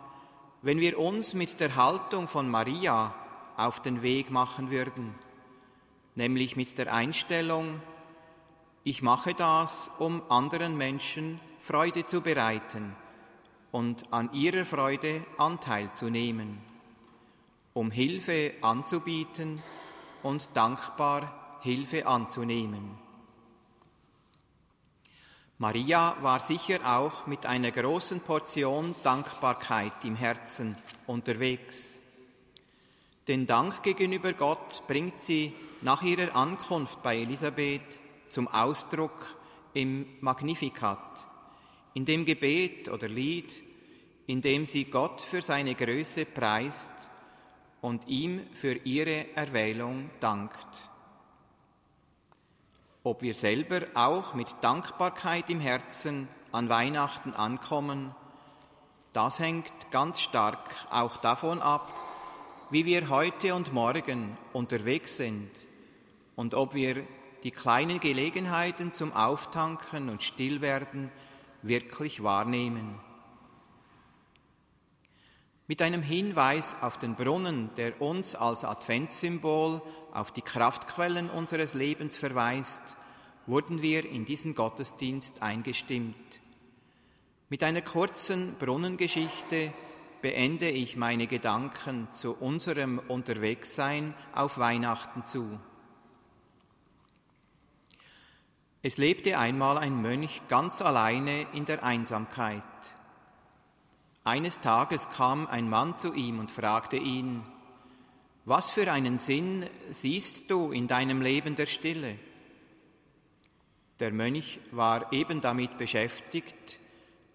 wenn 0.61 0.79
wir 0.79 0.99
uns 0.99 1.33
mit 1.33 1.59
der 1.59 1.75
Haltung 1.75 2.27
von 2.27 2.49
Maria 2.49 3.15
auf 3.55 3.81
den 3.81 4.01
Weg 4.01 4.29
machen 4.29 4.69
würden, 4.71 5.15
nämlich 6.15 6.55
mit 6.55 6.77
der 6.77 6.93
Einstellung, 6.93 7.81
ich 8.83 9.01
mache 9.01 9.33
das, 9.33 9.91
um 9.99 10.21
anderen 10.29 10.77
Menschen 10.77 11.39
Freude 11.59 12.05
zu 12.05 12.21
bereiten 12.21 12.95
und 13.71 14.11
an 14.11 14.31
ihrer 14.33 14.65
Freude 14.65 15.25
Anteil 15.37 15.91
zu 15.93 16.09
nehmen, 16.09 16.61
um 17.77 17.91
Hilfe 17.91 18.53
anzubieten 18.61 19.61
und 20.23 20.49
dankbar 20.55 21.59
Hilfe 21.61 22.07
anzunehmen. 22.07 22.97
Maria 25.59 26.17
war 26.21 26.39
sicher 26.39 26.79
auch 26.97 27.27
mit 27.27 27.45
einer 27.45 27.69
großen 27.69 28.21
Portion 28.21 28.95
Dankbarkeit 29.03 29.93
im 30.05 30.15
Herzen 30.15 30.75
unterwegs. 31.05 31.99
Den 33.27 33.45
Dank 33.45 33.83
gegenüber 33.83 34.33
Gott 34.33 34.87
bringt 34.87 35.19
sie 35.19 35.53
nach 35.81 36.01
ihrer 36.01 36.35
Ankunft 36.35 37.03
bei 37.03 37.17
Elisabeth 37.17 37.99
zum 38.27 38.47
Ausdruck 38.47 39.37
im 39.75 40.07
Magnificat, 40.21 41.27
in 41.93 42.05
dem 42.05 42.25
Gebet 42.25 42.89
oder 42.89 43.07
Lied, 43.07 43.53
in 44.25 44.41
dem 44.41 44.65
sie 44.65 44.85
Gott 44.85 45.21
für 45.21 45.43
seine 45.43 45.75
Größe 45.75 46.25
preist 46.25 47.11
und 47.81 48.07
ihm 48.07 48.41
für 48.53 48.73
ihre 48.73 49.35
Erwählung 49.35 50.09
dankt. 50.19 50.89
Ob 53.03 53.21
wir 53.21 53.33
selber 53.33 53.81
auch 53.93 54.33
mit 54.33 54.47
Dankbarkeit 54.61 55.49
im 55.49 55.59
Herzen 55.59 56.27
an 56.51 56.69
Weihnachten 56.69 57.33
ankommen, 57.33 58.13
das 59.13 59.39
hängt 59.39 59.71
ganz 59.91 60.19
stark 60.19 60.59
auch 60.91 61.17
davon 61.17 61.61
ab, 61.61 61.93
wie 62.69 62.85
wir 62.85 63.09
heute 63.09 63.55
und 63.55 63.73
morgen 63.73 64.37
unterwegs 64.51 65.17
sind 65.17 65.49
und 66.35 66.53
ob 66.53 66.73
wir 66.73 67.03
die 67.43 67.51
kleinen 67.51 67.99
Gelegenheiten 67.99 68.91
zum 68.91 69.13
Auftanken 69.13 70.09
und 70.09 70.21
Stillwerden 70.21 71.11
wirklich 71.61 72.23
wahrnehmen. 72.23 72.99
Mit 75.69 75.81
einem 75.81 76.01
Hinweis 76.01 76.77
auf 76.79 76.97
den 76.97 77.15
Brunnen, 77.15 77.69
der 77.75 78.01
uns 78.01 78.35
als 78.35 78.63
Adventssymbol 78.63 79.81
auf 80.13 80.31
die 80.31 80.41
Kraftquellen 80.41 81.29
unseres 81.29 81.73
Lebens 81.73 82.15
verweist, 82.15 82.79
wurden 83.47 83.81
wir 83.81 84.09
in 84.09 84.23
diesen 84.23 84.55
Gottesdienst 84.55 85.41
eingestimmt. 85.41 86.15
Mit 87.49 87.63
einer 87.63 87.81
kurzen 87.81 88.55
Brunnengeschichte 88.59 89.73
beende 90.21 90.69
ich 90.69 90.95
meine 90.95 91.27
Gedanken 91.27 92.07
zu 92.13 92.33
unserem 92.33 92.99
Unterwegssein 92.99 94.13
auf 94.33 94.57
Weihnachten 94.57 95.25
zu. 95.25 95.59
Es 98.83 98.97
lebte 98.97 99.37
einmal 99.37 99.77
ein 99.77 100.01
Mönch 100.01 100.43
ganz 100.47 100.81
alleine 100.81 101.45
in 101.51 101.65
der 101.65 101.83
Einsamkeit. 101.83 102.63
Eines 104.27 104.59
Tages 104.59 105.09
kam 105.11 105.47
ein 105.47 105.69
Mann 105.69 105.97
zu 105.97 106.13
ihm 106.13 106.39
und 106.39 106.51
fragte 106.51 106.97
ihn, 106.97 107.43
was 108.43 108.69
für 108.69 108.91
einen 108.91 109.17
Sinn 109.17 109.65
siehst 109.89 110.51
du 110.51 110.73
in 110.73 110.89
deinem 110.89 111.21
Leben 111.21 111.55
der 111.55 111.65
Stille? 111.65 112.19
Der 114.01 114.11
Mönch 114.11 114.59
war 114.71 115.13
eben 115.13 115.39
damit 115.39 115.77
beschäftigt, 115.77 116.77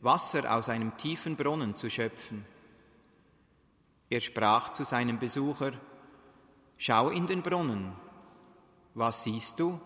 Wasser 0.03 0.55
aus 0.55 0.69
einem 0.69 0.95
tiefen 0.99 1.35
Brunnen 1.35 1.77
zu 1.77 1.89
schöpfen. 1.89 2.45
Er 4.11 4.21
sprach 4.21 4.75
zu 4.75 4.85
seinem 4.85 5.19
Besucher, 5.19 5.73
Schau 6.77 7.09
in 7.09 7.27
den 7.27 7.43
Brunnen, 7.43 7.95
was 8.93 9.25
siehst 9.25 9.59
du? 9.59 9.81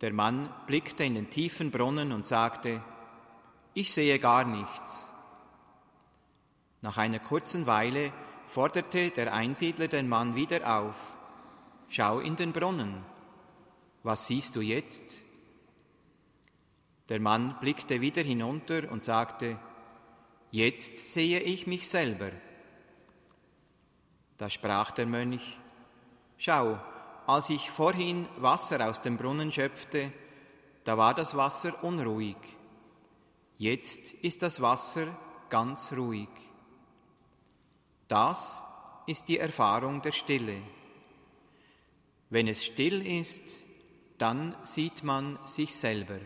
Der 0.00 0.14
Mann 0.14 0.48
blickte 0.66 1.04
in 1.04 1.16
den 1.16 1.28
tiefen 1.28 1.70
Brunnen 1.70 2.12
und 2.12 2.26
sagte, 2.26 2.82
Ich 3.74 3.92
sehe 3.92 4.18
gar 4.18 4.44
nichts. 4.44 5.08
Nach 6.82 6.98
einer 6.98 7.20
kurzen 7.20 7.66
Weile 7.66 8.12
forderte 8.46 9.10
der 9.10 9.32
Einsiedler 9.32 9.88
den 9.88 10.08
Mann 10.08 10.34
wieder 10.34 10.78
auf, 10.78 10.96
Schau 11.88 12.20
in 12.20 12.36
den 12.36 12.52
Brunnen, 12.52 13.04
was 14.02 14.26
siehst 14.26 14.56
du 14.56 14.60
jetzt? 14.60 15.02
Der 17.08 17.20
Mann 17.20 17.56
blickte 17.60 18.00
wieder 18.00 18.22
hinunter 18.22 18.90
und 18.90 19.04
sagte, 19.04 19.58
Jetzt 20.50 21.12
sehe 21.14 21.40
ich 21.40 21.66
mich 21.66 21.88
selber. 21.88 22.30
Da 24.38 24.50
sprach 24.50 24.90
der 24.90 25.06
Mönch, 25.06 25.58
Schau, 26.36 26.78
als 27.26 27.48
ich 27.48 27.70
vorhin 27.70 28.28
Wasser 28.36 28.88
aus 28.88 29.00
dem 29.00 29.16
Brunnen 29.16 29.52
schöpfte, 29.52 30.12
da 30.84 30.98
war 30.98 31.14
das 31.14 31.36
Wasser 31.36 31.82
unruhig. 31.84 32.36
Jetzt 33.62 34.14
ist 34.14 34.42
das 34.42 34.60
Wasser 34.60 35.06
ganz 35.48 35.92
ruhig. 35.92 36.28
Das 38.08 38.60
ist 39.06 39.28
die 39.28 39.38
Erfahrung 39.38 40.02
der 40.02 40.10
Stille. 40.10 40.60
Wenn 42.28 42.48
es 42.48 42.64
still 42.64 43.06
ist, 43.06 43.40
dann 44.18 44.56
sieht 44.64 45.04
man 45.04 45.38
sich 45.46 45.76
selber. 45.76 46.18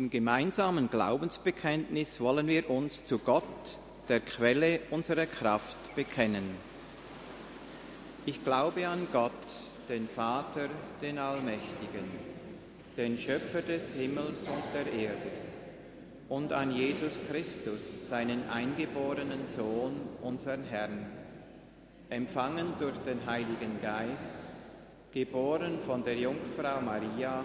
Im 0.00 0.08
gemeinsamen 0.08 0.88
Glaubensbekenntnis 0.88 2.20
wollen 2.20 2.46
wir 2.46 2.70
uns 2.70 3.04
zu 3.04 3.18
Gott, 3.18 3.44
der 4.08 4.20
Quelle 4.20 4.80
unserer 4.88 5.26
Kraft, 5.26 5.76
bekennen. 5.94 6.54
Ich 8.24 8.42
glaube 8.42 8.88
an 8.88 9.08
Gott, 9.12 9.30
den 9.90 10.08
Vater, 10.08 10.70
den 11.02 11.18
Allmächtigen, 11.18 12.08
den 12.96 13.18
Schöpfer 13.18 13.60
des 13.60 13.92
Himmels 13.92 14.44
und 14.44 14.64
der 14.72 14.90
Erde, 14.90 15.30
und 16.30 16.54
an 16.54 16.74
Jesus 16.74 17.18
Christus, 17.30 18.08
seinen 18.08 18.48
eingeborenen 18.48 19.46
Sohn, 19.46 20.00
unseren 20.22 20.64
Herrn, 20.64 21.04
empfangen 22.08 22.72
durch 22.78 22.96
den 23.04 23.26
Heiligen 23.26 23.82
Geist, 23.82 24.34
geboren 25.12 25.78
von 25.78 26.02
der 26.02 26.16
Jungfrau 26.16 26.80
Maria, 26.80 27.44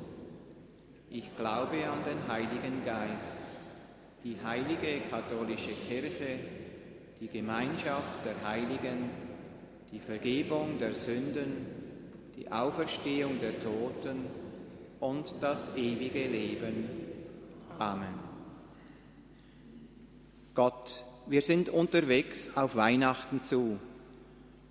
Ich 1.13 1.35
glaube 1.35 1.75
an 1.89 2.05
den 2.05 2.25
Heiligen 2.29 2.85
Geist, 2.85 3.59
die 4.23 4.37
heilige 4.41 5.01
katholische 5.09 5.73
Kirche, 5.85 6.39
die 7.19 7.27
Gemeinschaft 7.27 8.23
der 8.23 8.49
Heiligen, 8.49 9.09
die 9.91 9.99
Vergebung 9.99 10.79
der 10.79 10.95
Sünden, 10.95 11.65
die 12.37 12.49
Auferstehung 12.49 13.41
der 13.41 13.59
Toten 13.61 14.25
und 15.01 15.33
das 15.41 15.75
ewige 15.75 16.27
Leben. 16.27 16.87
Amen. 17.77 18.17
Gott, 20.55 21.03
wir 21.27 21.41
sind 21.41 21.67
unterwegs 21.67 22.51
auf 22.55 22.77
Weihnachten 22.77 23.41
zu. 23.41 23.79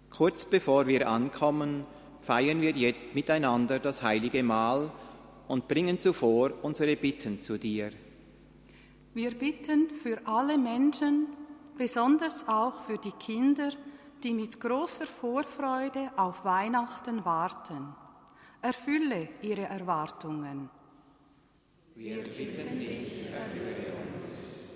Kurz 0.08 0.46
bevor 0.46 0.86
wir 0.86 1.06
ankommen, 1.06 1.84
feiern 2.22 2.62
wir 2.62 2.70
jetzt 2.70 3.14
miteinander 3.14 3.78
das 3.78 4.02
heilige 4.02 4.42
Mahl 4.42 4.90
und 5.50 5.66
bringen 5.66 5.98
zuvor 5.98 6.52
unsere 6.62 6.94
Bitten 6.94 7.40
zu 7.40 7.58
dir. 7.58 7.90
Wir 9.14 9.32
bitten 9.32 9.90
für 9.90 10.20
alle 10.24 10.56
Menschen, 10.56 11.26
besonders 11.76 12.46
auch 12.46 12.84
für 12.84 12.98
die 12.98 13.10
Kinder, 13.12 13.72
die 14.22 14.32
mit 14.32 14.60
großer 14.60 15.06
Vorfreude 15.06 16.12
auf 16.16 16.44
Weihnachten 16.44 17.24
warten. 17.24 17.94
Erfülle 18.62 19.28
ihre 19.42 19.62
Erwartungen. 19.62 20.70
Wir 21.96 22.22
bitten 22.22 22.78
dich, 22.78 23.30
erhöre 23.32 23.92
uns. 24.04 24.70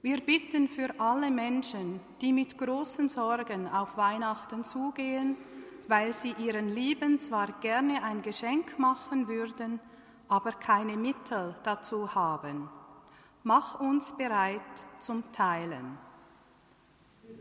Wir 0.00 0.20
bitten 0.20 0.68
für 0.68 0.94
alle 1.00 1.32
Menschen, 1.32 1.98
die 2.20 2.32
mit 2.32 2.56
großen 2.56 3.08
Sorgen 3.08 3.66
auf 3.66 3.96
Weihnachten 3.96 4.62
zugehen, 4.62 5.34
weil 5.88 6.12
sie 6.12 6.34
ihren 6.38 6.68
Lieben 6.68 7.20
zwar 7.20 7.52
gerne 7.60 8.02
ein 8.02 8.22
Geschenk 8.22 8.78
machen 8.78 9.28
würden, 9.28 9.80
aber 10.28 10.52
keine 10.52 10.96
Mittel 10.96 11.54
dazu 11.62 12.14
haben. 12.14 12.68
Mach 13.42 13.78
uns 13.78 14.16
bereit 14.16 14.60
zum 14.98 15.30
Teilen. 15.32 15.98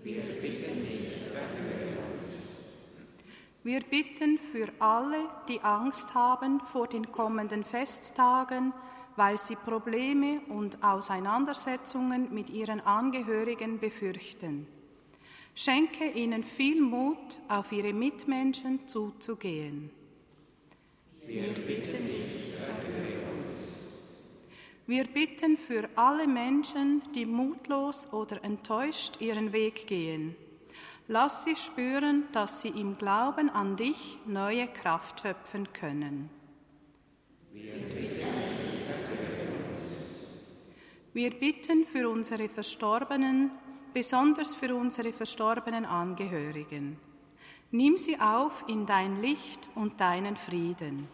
Wir 0.03 0.21
bitten 0.21 0.81
dich, 0.85 1.27
erhöre 1.33 1.97
uns. 1.97 2.61
Wir 3.63 3.79
bitten 3.81 4.37
für 4.37 4.69
alle, 4.79 5.27
die 5.47 5.61
Angst 5.61 6.13
haben 6.13 6.59
vor 6.59 6.87
den 6.87 7.11
kommenden 7.11 7.63
Festtagen, 7.63 8.73
weil 9.15 9.37
sie 9.37 9.55
Probleme 9.55 10.41
und 10.49 10.83
Auseinandersetzungen 10.83 12.33
mit 12.33 12.49
ihren 12.51 12.81
Angehörigen 12.81 13.79
befürchten. 13.79 14.67
Schenke 15.57 16.11
ihnen 16.11 16.43
viel 16.43 16.81
Mut, 16.81 17.39
auf 17.47 17.71
ihre 17.71 17.93
Mitmenschen 17.93 18.85
zuzugehen. 18.89 19.89
Wir 21.25 21.53
bitten 21.53 22.05
dich, 22.05 22.53
erhöre 22.59 23.31
uns. 23.37 23.87
Wir 24.85 25.05
bitten 25.05 25.57
für 25.57 25.89
alle 25.95 26.27
Menschen, 26.27 27.01
die 27.15 27.25
mutlos 27.25 28.11
oder 28.11 28.43
enttäuscht 28.43 29.21
ihren 29.21 29.53
Weg 29.53 29.87
gehen. 29.87 30.35
Lass 31.07 31.45
sie 31.45 31.55
spüren, 31.55 32.25
dass 32.33 32.61
sie 32.61 32.69
im 32.69 32.97
Glauben 32.97 33.49
an 33.49 33.77
dich 33.77 34.17
neue 34.25 34.67
Kraft 34.67 35.21
schöpfen 35.21 35.71
können. 35.71 36.29
Wir 37.53 37.75
bitten 37.75 37.95
dich, 37.95 38.25
uns. 39.71 40.27
Wir 41.13 41.29
bitten 41.29 41.85
für 41.85 42.09
unsere 42.09 42.49
Verstorbenen, 42.49 43.51
besonders 43.95 44.53
für 44.53 44.75
unsere 44.75 45.13
verstorbenen 45.13 45.85
Angehörigen. 45.85 46.97
Nimm 47.71 47.97
sie 47.97 48.19
auf 48.19 48.65
in 48.67 48.85
dein 48.85 49.21
Licht 49.21 49.69
und 49.73 50.01
deinen 50.01 50.35
Frieden. 50.35 51.07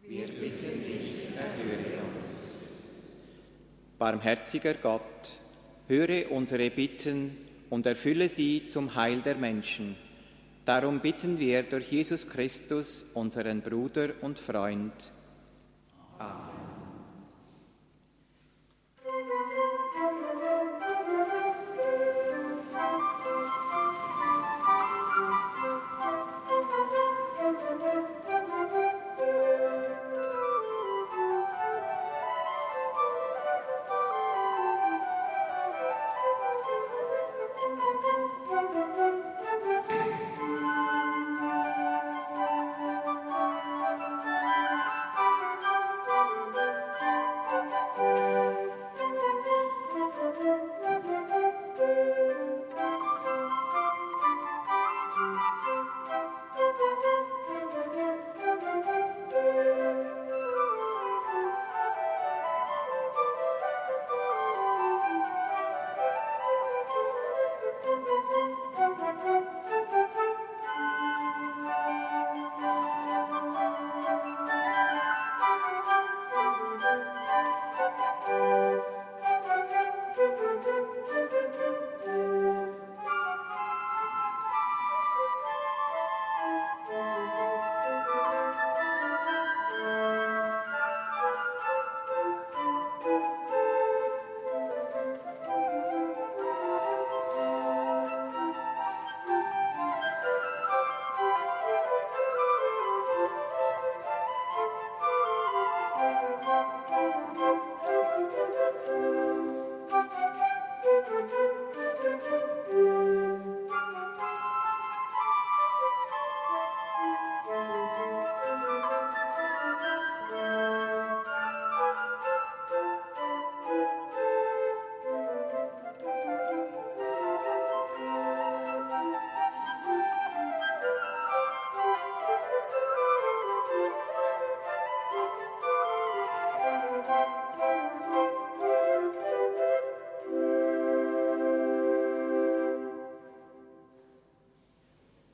Wir 0.00 0.28
bitten 0.28 0.86
dich, 0.86 1.28
erhöre 1.36 2.02
uns. 2.24 2.58
Barmherziger 3.98 4.74
Gott, 4.74 5.40
höre 5.88 6.32
unsere 6.32 6.70
Bitten 6.70 7.36
und 7.68 7.84
erfülle 7.84 8.30
sie 8.30 8.66
zum 8.66 8.94
Heil 8.94 9.20
der 9.20 9.36
Menschen. 9.36 9.94
Darum 10.64 11.00
bitten 11.00 11.38
wir 11.38 11.64
durch 11.64 11.92
Jesus 11.92 12.26
Christus, 12.26 13.04
unseren 13.12 13.60
Bruder 13.60 14.14
und 14.22 14.38
Freund. 14.38 15.12
Amen. 16.18 16.51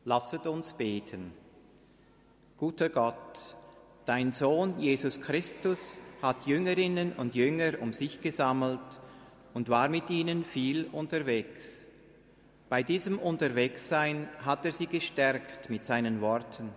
Lasset 0.08 0.46
uns 0.46 0.72
beten. 0.72 1.34
Guter 2.56 2.88
Gott, 2.88 3.54
dein 4.06 4.32
Sohn 4.32 4.80
Jesus 4.80 5.20
Christus 5.20 5.98
hat 6.22 6.46
Jüngerinnen 6.46 7.12
und 7.12 7.34
Jünger 7.34 7.72
um 7.82 7.92
sich 7.92 8.22
gesammelt 8.22 8.80
und 9.52 9.68
war 9.68 9.90
mit 9.90 10.08
ihnen 10.08 10.44
viel 10.44 10.86
unterwegs. 10.92 11.86
Bei 12.70 12.82
diesem 12.82 13.18
Unterwegssein 13.18 14.30
hat 14.46 14.64
er 14.64 14.72
sie 14.72 14.86
gestärkt 14.86 15.68
mit 15.68 15.84
seinen 15.84 16.22
Worten. 16.22 16.70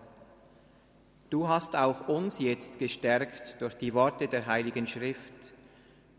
Du 1.29 1.47
hast 1.47 1.77
auch 1.77 2.09
uns 2.09 2.37
jetzt 2.39 2.79
gestärkt 2.79 3.61
durch 3.61 3.75
die 3.75 3.93
Worte 3.93 4.27
der 4.27 4.45
Heiligen 4.45 4.87
Schrift. 4.87 5.53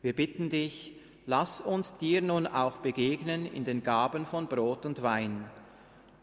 Wir 0.00 0.16
bitten 0.16 0.48
dich, 0.48 0.94
lass 1.26 1.60
uns 1.60 1.94
dir 1.98 2.22
nun 2.22 2.46
auch 2.46 2.78
begegnen 2.78 3.44
in 3.44 3.66
den 3.66 3.82
Gaben 3.82 4.24
von 4.24 4.46
Brot 4.46 4.86
und 4.86 5.02
Wein. 5.02 5.44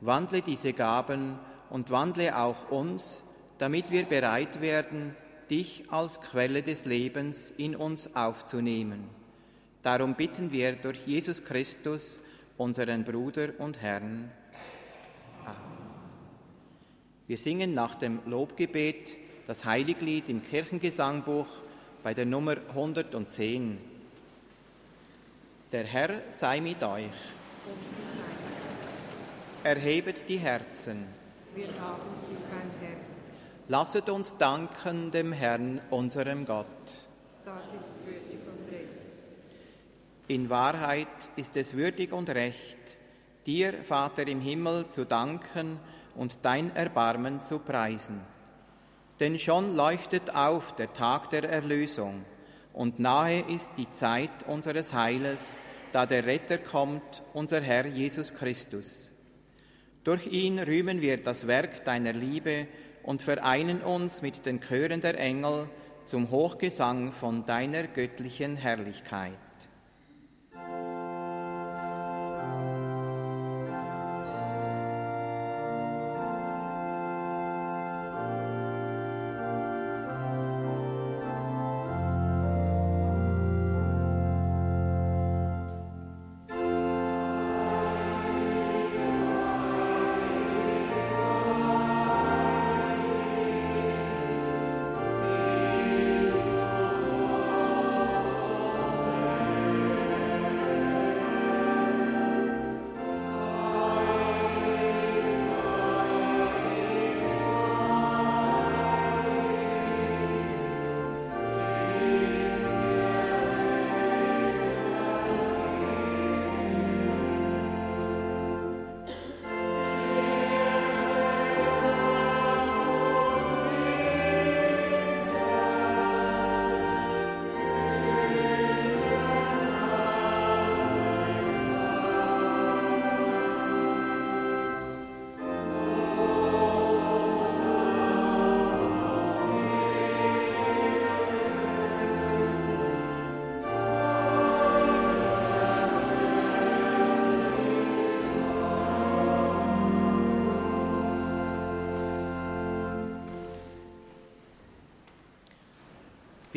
Wandle 0.02 0.42
diese 0.42 0.74
Gaben 0.74 1.38
und 1.70 1.92
wandle 1.92 2.38
auch 2.38 2.70
uns, 2.72 3.24
damit 3.58 3.92
wir 3.92 4.04
bereit 4.04 4.62
werden, 4.62 5.16
dich 5.50 5.84
als 5.90 6.22
Quelle 6.22 6.64
des 6.64 6.86
Lebens 6.86 7.52
in 7.58 7.76
uns 7.76 8.16
aufzunehmen. 8.16 9.10
Darum 9.82 10.16
bitten 10.16 10.52
wir 10.52 10.74
durch 10.74 11.06
Jesus 11.06 11.44
Christus, 11.44 12.22
unseren 12.58 13.04
Bruder 13.04 13.50
und 13.58 13.82
Herrn. 13.82 14.32
Amen. 15.46 15.60
Wir 17.28 17.38
singen 17.38 17.74
nach 17.74 17.96
dem 17.96 18.20
Lobgebet 18.26 19.16
das 19.48 19.66
Heiliglied 19.66 20.30
im 20.30 20.44
Kirchengesangbuch 20.44 21.48
bei 22.04 22.14
der 22.14 22.26
Nummer 22.26 22.58
110. 22.70 23.78
Der 25.72 25.84
Herr 25.84 26.22
sei 26.32 26.62
mit 26.62 26.84
euch. 26.84 27.12
Erhebet 29.64 30.30
die 30.30 30.38
Herzen. 30.38 31.06
Wir 31.54 31.68
haben 31.82 32.02
sie 32.22 32.36
beim 32.50 32.72
Herrn. 32.82 33.02
Lasset 33.68 34.10
uns 34.10 34.38
danken 34.38 35.12
dem 35.12 35.34
Herrn, 35.34 35.82
unserem 35.90 36.46
Gott. 36.46 36.66
Das 37.44 37.68
ist 37.68 38.06
würdig 38.06 38.40
und 38.48 38.72
recht. 38.72 38.88
In 40.28 40.50
Wahrheit 40.50 41.08
ist 41.36 41.58
es 41.58 41.76
würdig 41.76 42.14
und 42.14 42.30
recht, 42.30 42.78
dir, 43.46 43.74
Vater 43.84 44.28
im 44.28 44.40
Himmel, 44.40 44.88
zu 44.88 45.06
danken 45.06 45.78
und 46.16 46.38
dein 46.44 46.74
Erbarmen 46.74 47.42
zu 47.42 47.60
preisen. 47.60 48.22
Denn 49.20 49.38
schon 49.40 49.76
leuchtet 49.76 50.34
auf 50.34 50.74
der 50.76 50.94
Tag 50.94 51.32
der 51.32 51.50
Erlösung 51.50 52.24
und 52.72 53.00
nahe 53.00 53.42
ist 53.42 53.72
die 53.76 53.90
Zeit 53.90 54.32
unseres 54.48 54.94
Heiles, 54.94 55.60
da 55.92 56.06
der 56.06 56.26
Retter 56.26 56.60
kommt, 56.60 57.24
unser 57.34 57.60
Herr 57.60 57.86
Jesus 57.86 58.34
Christus. 58.34 59.09
Durch 60.04 60.28
ihn 60.28 60.60
rühmen 60.60 61.02
wir 61.02 61.18
das 61.18 61.48
Werk 61.48 61.84
deiner 61.84 62.14
Liebe 62.14 62.68
und 63.04 63.22
vereinen 63.22 63.82
uns 63.82 64.22
mit 64.22 64.46
den 64.46 64.62
Chören 64.62 65.02
der 65.02 65.20
Engel 65.20 65.70
zum 66.06 66.32
Hochgesang 66.32 67.12
von 67.12 67.46
deiner 67.46 67.84
göttlichen 67.84 68.56
Herrlichkeit. 68.56 69.38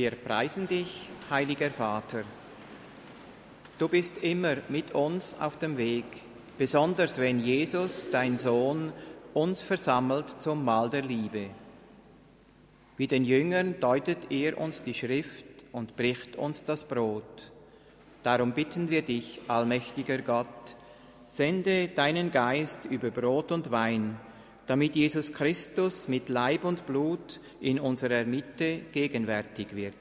Wir 0.03 0.17
preisen 0.17 0.67
dich, 0.67 1.09
heiliger 1.31 1.71
Vater. 1.71 2.25
Du 3.79 3.87
bist 3.87 4.19
immer 4.19 4.57
mit 4.69 4.91
uns 4.97 5.37
auf 5.39 5.61
dem 5.61 5.77
Weg, 5.77 6.05
besonders 6.59 7.19
wenn 7.19 7.39
Jesus, 7.39 8.09
dein 8.11 8.37
Sohn, 8.37 8.93
uns 9.33 9.61
versammelt 9.61 10.41
zum 10.41 10.65
Mahl 10.65 10.91
der 10.91 11.03
Liebe. 11.03 11.51
Wie 12.97 13.07
den 13.07 13.25
Jüngern 13.25 13.79
deutet 13.79 14.19
er 14.31 14.59
uns 14.59 14.83
die 14.83 14.95
Schrift 14.95 15.47
und 15.71 15.95
bricht 15.95 16.35
uns 16.35 16.65
das 16.65 16.83
Brot. 16.83 17.53
Darum 18.25 18.55
bitten 18.55 18.91
wir 18.91 19.03
dich, 19.03 19.41
allmächtiger 19.47 20.19
Gott, 20.19 20.75
sende 21.27 21.87
deinen 21.87 22.33
Geist 22.33 22.87
über 22.87 23.13
Brot 23.13 23.53
und 23.53 23.71
Wein, 23.71 24.19
damit 24.67 24.97
Jesus 24.97 25.33
Christus 25.33 26.09
mit 26.09 26.29
Leib 26.29 26.65
und 26.65 26.87
Blut 26.87 27.41
in 27.61 27.81
unserer 27.81 28.25
Mitte 28.25 28.81
gegenwärtig 28.93 29.75
wird. 29.75 29.95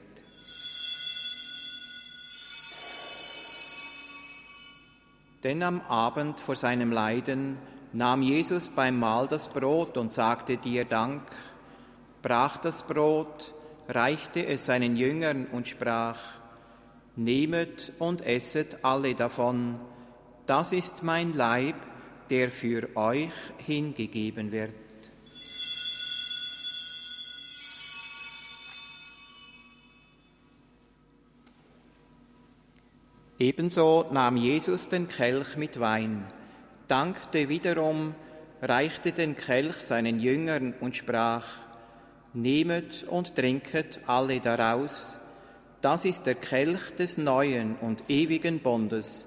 Denn 5.42 5.62
am 5.64 5.80
Abend 5.80 6.38
vor 6.38 6.54
seinem 6.54 6.92
Leiden 6.92 7.58
nahm 7.92 8.22
Jesus 8.22 8.68
beim 8.68 8.98
Mahl 8.98 9.26
das 9.26 9.48
Brot 9.48 9.96
und 9.96 10.12
sagte 10.12 10.56
dir 10.56 10.84
Dank, 10.84 11.22
brach 12.22 12.58
das 12.58 12.84
Brot, 12.84 13.52
reichte 13.88 14.46
es 14.46 14.66
seinen 14.66 14.96
Jüngern 14.96 15.46
und 15.50 15.66
sprach, 15.66 16.18
Nehmet 17.14 17.92
und 17.98 18.24
esset 18.24 18.78
alle 18.82 19.14
davon, 19.14 19.78
das 20.46 20.72
ist 20.72 21.02
mein 21.02 21.34
Leib, 21.34 21.76
der 22.30 22.50
für 22.50 22.88
euch 22.96 23.32
hingegeben 23.58 24.52
wird. 24.52 24.74
Ebenso 33.38 34.06
nahm 34.12 34.36
Jesus 34.36 34.88
den 34.88 35.08
Kelch 35.08 35.56
mit 35.56 35.80
Wein, 35.80 36.24
dankte 36.86 37.48
wiederum, 37.48 38.14
reichte 38.60 39.10
den 39.10 39.36
Kelch 39.36 39.76
seinen 39.78 40.20
Jüngern 40.20 40.74
und 40.80 40.94
sprach, 40.94 41.44
Nehmet 42.34 43.02
und 43.02 43.34
trinket 43.34 43.98
alle 44.06 44.38
daraus, 44.38 45.18
das 45.80 46.04
ist 46.04 46.24
der 46.24 46.36
Kelch 46.36 46.94
des 46.96 47.18
neuen 47.18 47.74
und 47.76 48.04
ewigen 48.08 48.60
Bundes, 48.60 49.26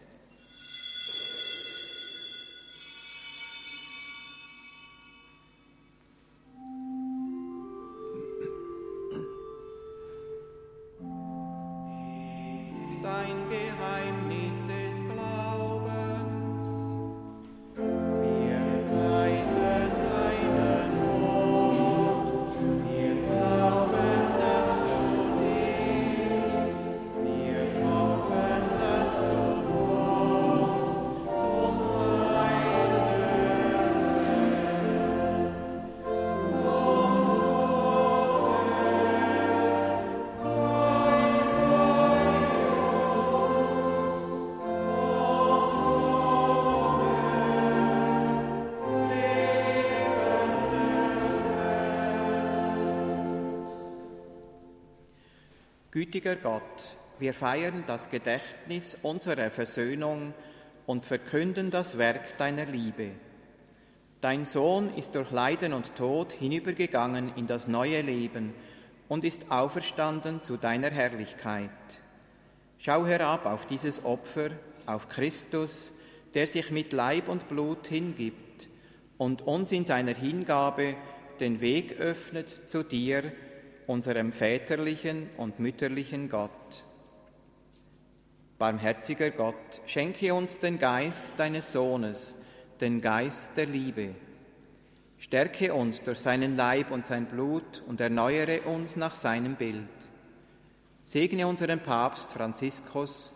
Gütiger 56.01 56.35
Gott, 56.35 56.97
wir 57.19 57.31
feiern 57.31 57.83
das 57.85 58.09
Gedächtnis 58.09 58.97
unserer 59.03 59.51
Versöhnung 59.51 60.33
und 60.87 61.05
verkünden 61.05 61.69
das 61.69 61.99
Werk 61.99 62.39
deiner 62.39 62.65
Liebe. 62.65 63.11
Dein 64.19 64.45
Sohn 64.45 64.91
ist 64.95 65.13
durch 65.13 65.29
Leiden 65.29 65.73
und 65.73 65.95
Tod 65.95 66.33
hinübergegangen 66.33 67.33
in 67.35 67.45
das 67.45 67.67
neue 67.67 68.01
Leben 68.01 68.55
und 69.09 69.23
ist 69.23 69.51
auferstanden 69.51 70.41
zu 70.41 70.57
deiner 70.57 70.89
Herrlichkeit. 70.89 71.69
Schau 72.79 73.05
herab 73.05 73.45
auf 73.45 73.67
dieses 73.67 74.03
Opfer, 74.03 74.49
auf 74.87 75.07
Christus, 75.07 75.93
der 76.33 76.47
sich 76.47 76.71
mit 76.71 76.93
Leib 76.93 77.29
und 77.29 77.47
Blut 77.47 77.85
hingibt 77.85 78.69
und 79.19 79.43
uns 79.43 79.71
in 79.71 79.85
seiner 79.85 80.15
Hingabe 80.15 80.95
den 81.39 81.61
Weg 81.61 81.99
öffnet 81.99 82.67
zu 82.67 82.81
dir, 82.81 83.33
unserem 83.87 84.31
väterlichen 84.31 85.29
und 85.37 85.59
mütterlichen 85.59 86.29
Gott. 86.29 86.85
Barmherziger 88.57 89.31
Gott, 89.31 89.81
schenke 89.87 90.33
uns 90.33 90.59
den 90.59 90.77
Geist 90.77 91.33
deines 91.37 91.71
Sohnes, 91.71 92.37
den 92.79 93.01
Geist 93.01 93.57
der 93.57 93.65
Liebe. 93.65 94.15
Stärke 95.17 95.73
uns 95.73 96.03
durch 96.03 96.19
seinen 96.19 96.55
Leib 96.55 96.91
und 96.91 97.05
sein 97.05 97.25
Blut 97.25 97.83
und 97.87 98.01
erneuere 98.01 98.61
uns 98.67 98.95
nach 98.95 99.15
seinem 99.15 99.55
Bild. 99.55 99.87
Segne 101.03 101.47
unseren 101.47 101.79
Papst 101.79 102.31
Franziskus, 102.31 103.33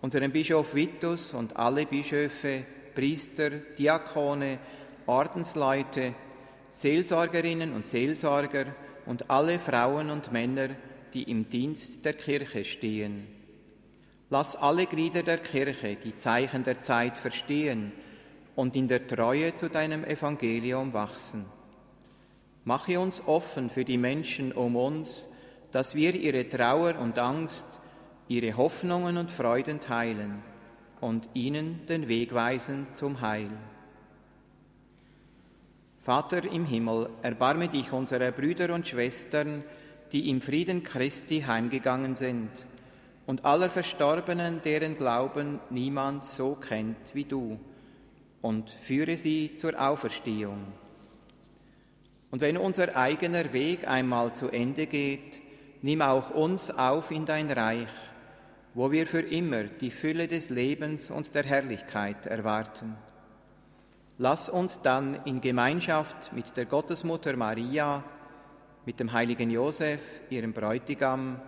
unseren 0.00 0.32
Bischof 0.32 0.74
Vitus 0.74 1.34
und 1.34 1.56
alle 1.56 1.86
Bischöfe, 1.86 2.64
Priester, 2.94 3.50
Diakone, 3.50 4.58
Ordensleute, 5.06 6.14
Seelsorgerinnen 6.70 7.72
und 7.72 7.86
Seelsorger 7.86 8.66
und 9.06 9.30
alle 9.30 9.58
Frauen 9.58 10.10
und 10.10 10.32
Männer, 10.32 10.70
die 11.14 11.24
im 11.24 11.48
Dienst 11.48 12.04
der 12.04 12.14
Kirche 12.14 12.64
stehen. 12.64 13.26
Lass 14.30 14.56
alle 14.56 14.86
Glieder 14.86 15.22
der 15.22 15.38
Kirche 15.38 15.96
die 15.96 16.16
Zeichen 16.16 16.64
der 16.64 16.80
Zeit 16.80 17.18
verstehen 17.18 17.92
und 18.56 18.76
in 18.76 18.88
der 18.88 19.06
Treue 19.06 19.54
zu 19.54 19.68
deinem 19.68 20.04
Evangelium 20.04 20.92
wachsen. 20.94 21.44
Mache 22.64 22.98
uns 23.00 23.22
offen 23.26 23.70
für 23.70 23.84
die 23.84 23.98
Menschen 23.98 24.52
um 24.52 24.76
uns, 24.76 25.28
dass 25.72 25.94
wir 25.94 26.14
ihre 26.14 26.48
Trauer 26.48 26.98
und 26.98 27.18
Angst, 27.18 27.66
ihre 28.28 28.56
Hoffnungen 28.56 29.16
und 29.16 29.30
Freuden 29.30 29.80
teilen 29.80 30.42
und 31.00 31.28
ihnen 31.34 31.86
den 31.86 32.08
Weg 32.08 32.32
weisen 32.32 32.86
zum 32.92 33.20
Heil. 33.20 33.50
Vater 36.02 36.42
im 36.50 36.64
Himmel, 36.64 37.08
erbarme 37.22 37.68
dich 37.68 37.92
unserer 37.92 38.32
Brüder 38.32 38.74
und 38.74 38.88
Schwestern, 38.88 39.62
die 40.10 40.30
im 40.30 40.40
Frieden 40.40 40.82
Christi 40.82 41.42
heimgegangen 41.42 42.16
sind, 42.16 42.50
und 43.24 43.44
aller 43.44 43.70
Verstorbenen, 43.70 44.60
deren 44.62 44.98
Glauben 44.98 45.60
niemand 45.70 46.24
so 46.24 46.56
kennt 46.56 47.14
wie 47.14 47.24
du, 47.24 47.56
und 48.40 48.68
führe 48.68 49.16
sie 49.16 49.54
zur 49.54 49.80
Auferstehung. 49.80 50.58
Und 52.32 52.40
wenn 52.40 52.56
unser 52.56 52.96
eigener 52.96 53.52
Weg 53.52 53.86
einmal 53.86 54.34
zu 54.34 54.48
Ende 54.48 54.88
geht, 54.88 55.40
nimm 55.82 56.02
auch 56.02 56.30
uns 56.30 56.72
auf 56.72 57.12
in 57.12 57.26
dein 57.26 57.48
Reich, 57.48 57.86
wo 58.74 58.90
wir 58.90 59.06
für 59.06 59.20
immer 59.20 59.62
die 59.64 59.92
Fülle 59.92 60.26
des 60.26 60.50
Lebens 60.50 61.10
und 61.10 61.32
der 61.36 61.44
Herrlichkeit 61.44 62.26
erwarten. 62.26 62.96
Lass 64.18 64.48
uns 64.48 64.80
dann 64.82 65.18
in 65.24 65.40
Gemeinschaft 65.40 66.32
mit 66.32 66.56
der 66.56 66.66
Gottesmutter 66.66 67.34
Maria, 67.36 68.04
mit 68.84 69.00
dem 69.00 69.12
heiligen 69.12 69.50
Josef, 69.50 70.00
ihrem 70.28 70.52
Bräutigam, 70.52 71.40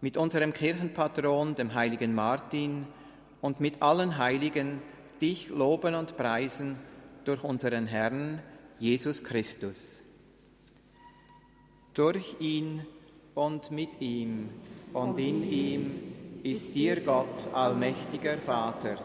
mit 0.00 0.16
unserem 0.16 0.52
Kirchenpatron, 0.52 1.54
dem 1.54 1.74
heiligen 1.74 2.14
Martin, 2.14 2.86
und 3.40 3.60
mit 3.60 3.82
allen 3.82 4.18
Heiligen 4.18 4.82
dich 5.20 5.48
loben 5.48 5.94
und 5.94 6.16
preisen 6.16 6.76
durch 7.24 7.44
unseren 7.44 7.86
Herrn 7.86 8.42
Jesus 8.78 9.22
Christus. 9.22 10.02
Durch 11.94 12.36
ihn 12.40 12.86
und 13.34 13.70
mit 13.70 14.00
ihm 14.00 14.50
und 14.92 15.18
in 15.18 15.48
ihm 15.50 16.12
ist 16.42 16.74
dir 16.74 17.00
Gott, 17.00 17.48
allmächtiger 17.52 18.38
Vater, 18.38 18.96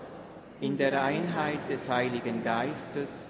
in 0.62 0.78
der 0.78 1.04
Einheit 1.04 1.70
des 1.70 1.90
Heiligen 1.90 2.44
Geistes 2.44 3.26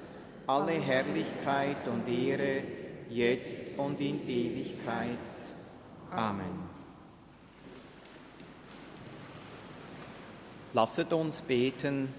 alle 0.47 0.73
Herrlichkeit 0.73 1.87
und 1.87 2.07
Ehre, 2.07 2.63
jetzt 3.09 3.79
und 3.79 3.99
in 3.99 4.27
Ewigkeit. 4.27 5.17
Amen. 6.11 6.65
Lasset 10.73 11.13
uns 11.13 11.41
beten, 11.41 12.09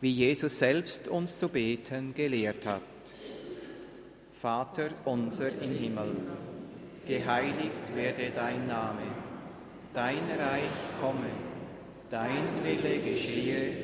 wie 0.00 0.12
Jesus 0.12 0.58
selbst 0.58 1.08
uns 1.08 1.38
zu 1.38 1.48
beten 1.48 2.14
gelehrt 2.14 2.66
hat. 2.66 2.82
Vater 4.34 4.90
unser 5.06 5.48
im 5.62 5.74
Himmel, 5.74 6.14
geheiligt 7.08 7.94
werde 7.94 8.30
dein 8.34 8.66
Name, 8.66 9.06
dein 9.94 10.18
Reich 10.28 10.68
komme, 11.00 11.30
dein 12.10 12.62
Wille 12.62 12.98
geschehe, 12.98 13.83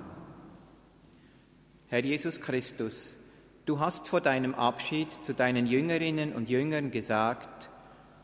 Herr 1.91 2.05
Jesus 2.05 2.39
Christus, 2.39 3.17
du 3.65 3.81
hast 3.81 4.07
vor 4.07 4.21
deinem 4.21 4.55
Abschied 4.55 5.11
zu 5.25 5.33
deinen 5.33 5.65
Jüngerinnen 5.65 6.31
und 6.31 6.47
Jüngern 6.47 6.89
gesagt, 6.89 7.69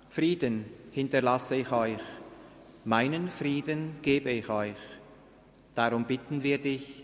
Frieden 0.08 0.64
hinterlasse 0.92 1.58
ich 1.58 1.70
euch, 1.74 2.00
meinen 2.86 3.30
Frieden 3.30 3.98
gebe 4.02 4.32
ich 4.32 4.48
euch. 4.48 4.78
Darum 5.76 6.06
bitten 6.06 6.44
wir 6.44 6.60
dich, 6.60 7.04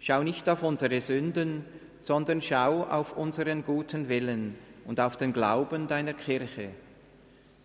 schau 0.00 0.22
nicht 0.22 0.50
auf 0.50 0.64
unsere 0.64 1.00
Sünden, 1.00 1.64
sondern 1.96 2.42
schau 2.42 2.82
auf 2.82 3.16
unseren 3.16 3.64
guten 3.64 4.10
Willen 4.10 4.56
und 4.84 5.00
auf 5.00 5.16
den 5.16 5.32
Glauben 5.32 5.88
deiner 5.88 6.12
Kirche. 6.12 6.72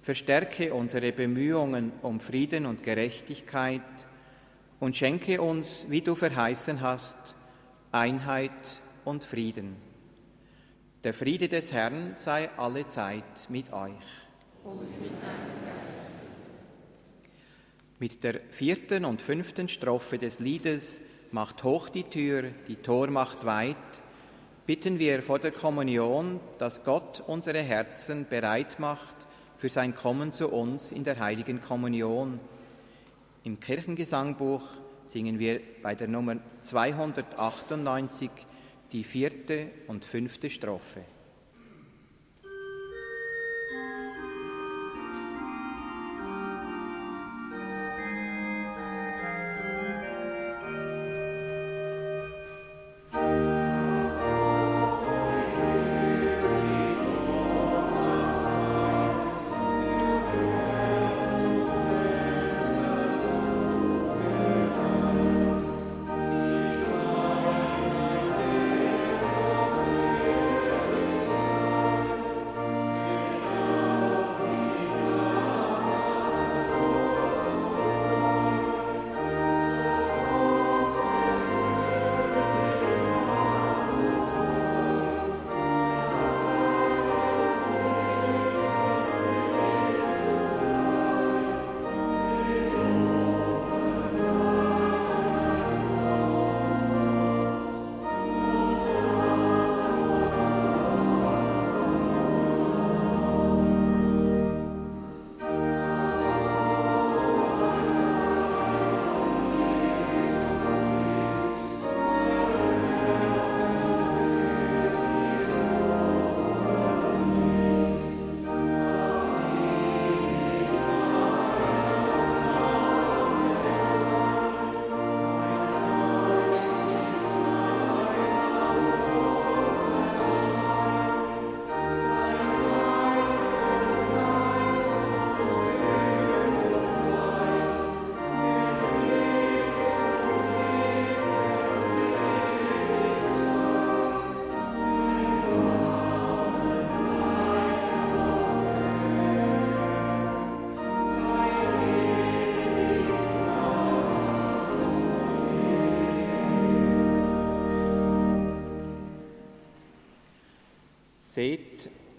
Verstärke 0.01 0.73
unsere 0.73 1.11
Bemühungen 1.11 1.91
um 2.01 2.21
Frieden 2.21 2.65
und 2.65 2.81
Gerechtigkeit 2.81 3.81
und 4.79 4.95
schenke 4.95 5.41
uns, 5.41 5.87
wie 5.89 5.99
du 5.99 6.15
verheißen 6.15 6.79
hast, 6.79 7.17
Einheit 7.95 8.81
und 9.05 9.23
Frieden. 9.23 9.77
Der 11.05 11.13
Friede 11.13 11.47
des 11.47 11.71
Herrn 11.71 12.13
sei 12.17 12.49
alle 12.57 12.85
Zeit 12.87 13.47
mit 13.47 13.71
euch. 13.71 13.95
Und 14.65 14.81
mit 15.01 15.11
Geist. 15.21 16.11
Mit 17.97 18.23
der 18.25 18.41
vierten 18.51 19.05
und 19.05 19.21
fünften 19.21 19.69
Strophe 19.69 20.17
des 20.17 20.39
Liedes 20.39 20.99
Macht 21.31 21.63
hoch 21.63 21.87
die 21.87 22.03
Tür, 22.03 22.51
die 22.67 22.75
Tor 22.75 23.09
macht 23.09 23.45
weit, 23.45 23.77
bitten 24.65 24.99
wir 24.99 25.21
vor 25.21 25.39
der 25.39 25.51
Kommunion, 25.51 26.41
dass 26.59 26.83
Gott 26.83 27.23
unsere 27.25 27.61
Herzen 27.61 28.27
bereit 28.29 28.77
macht 28.77 29.15
für 29.57 29.69
sein 29.69 29.95
Kommen 29.95 30.33
zu 30.33 30.49
uns 30.49 30.91
in 30.91 31.05
der 31.05 31.19
heiligen 31.19 31.61
Kommunion. 31.61 32.41
Im 33.43 33.59
Kirchengesangbuch 33.61 34.63
singen 35.05 35.39
wir 35.39 35.61
bei 35.81 35.95
der 35.95 36.07
Nummer 36.07 36.37
298 36.61 38.29
die 38.91 39.03
vierte 39.03 39.69
und 39.87 40.05
fünfte 40.05 40.49
Strophe. 40.49 41.03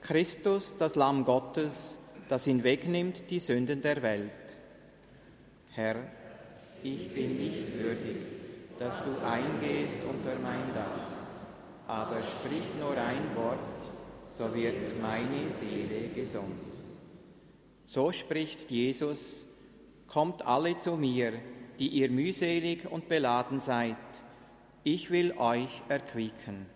Christus, 0.07 0.77
das 0.79 0.95
Lamm 0.95 1.25
Gottes, 1.25 1.99
das 2.29 2.45
hinwegnimmt 2.45 3.29
die 3.29 3.41
Sünden 3.41 3.83
der 3.83 4.03
Welt. 4.03 4.31
Herr, 5.73 5.97
ich 6.85 7.13
bin 7.13 7.37
nicht 7.39 7.77
würdig, 7.77 8.19
dass 8.79 8.99
du 9.05 9.27
eingehst 9.27 10.05
unter 10.09 10.39
mein 10.41 10.73
Dach, 10.73 11.89
aber 11.89 12.23
sprich 12.23 12.63
nur 12.79 12.93
ein 12.93 13.35
Wort, 13.35 13.59
so 14.25 14.55
wird 14.55 15.03
meine 15.03 15.49
Seele 15.49 16.09
gesund. 16.15 16.55
So 17.85 18.13
spricht 18.13 18.71
Jesus, 18.71 19.49
kommt 20.07 20.47
alle 20.47 20.77
zu 20.79 20.97
mir, 20.97 21.33
die 21.81 21.89
ihr 21.89 22.11
mühselig 22.13 22.89
und 22.89 23.09
beladen 23.09 23.59
seid, 23.59 23.97
ich 24.85 25.11
will 25.11 25.35
euch 25.37 25.83
erquicken. 25.89 26.76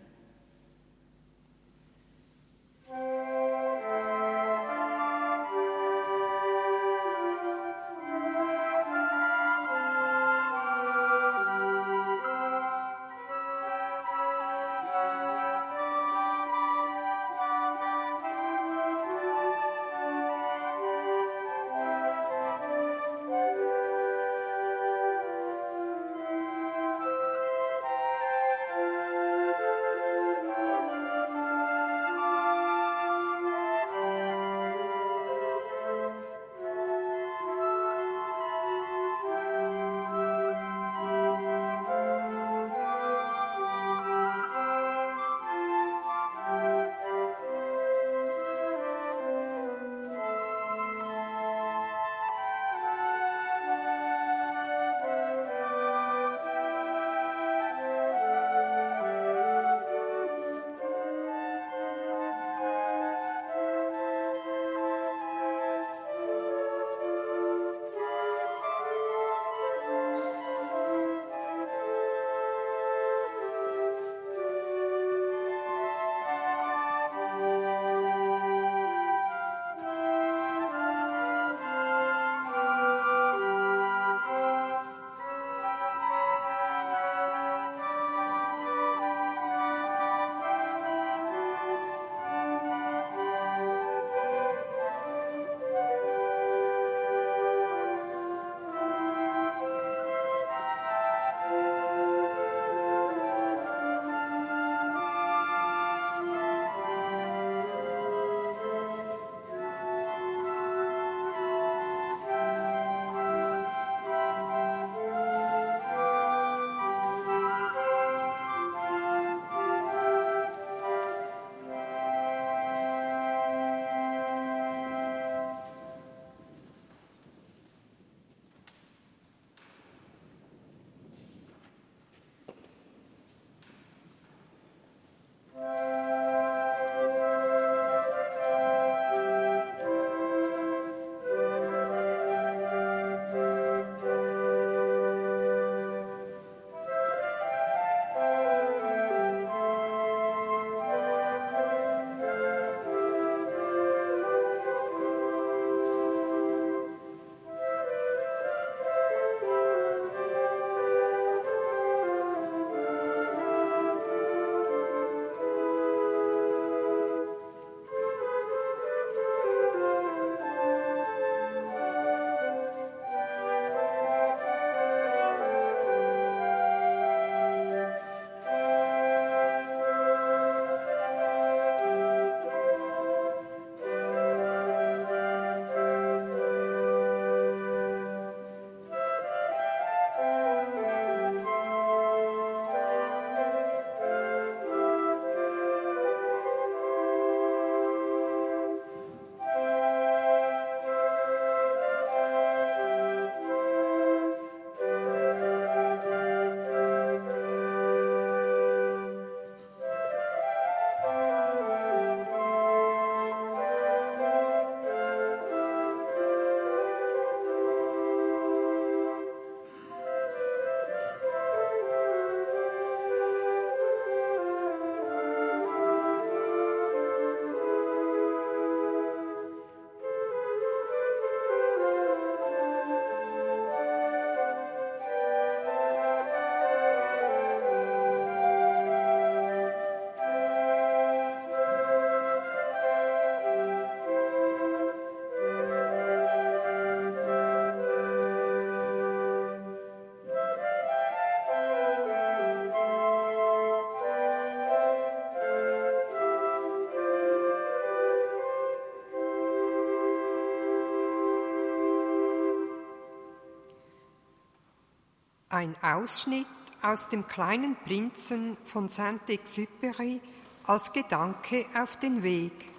Ein 265.60 265.76
Ausschnitt 265.82 266.46
aus 266.80 267.10
dem 267.10 267.28
kleinen 267.28 267.76
Prinzen 267.76 268.56
von 268.64 268.88
Saint-Exupéry 268.88 270.18
als 270.64 270.90
Gedanke 270.90 271.66
auf 271.78 271.98
den 271.98 272.22
Weg. 272.22 272.70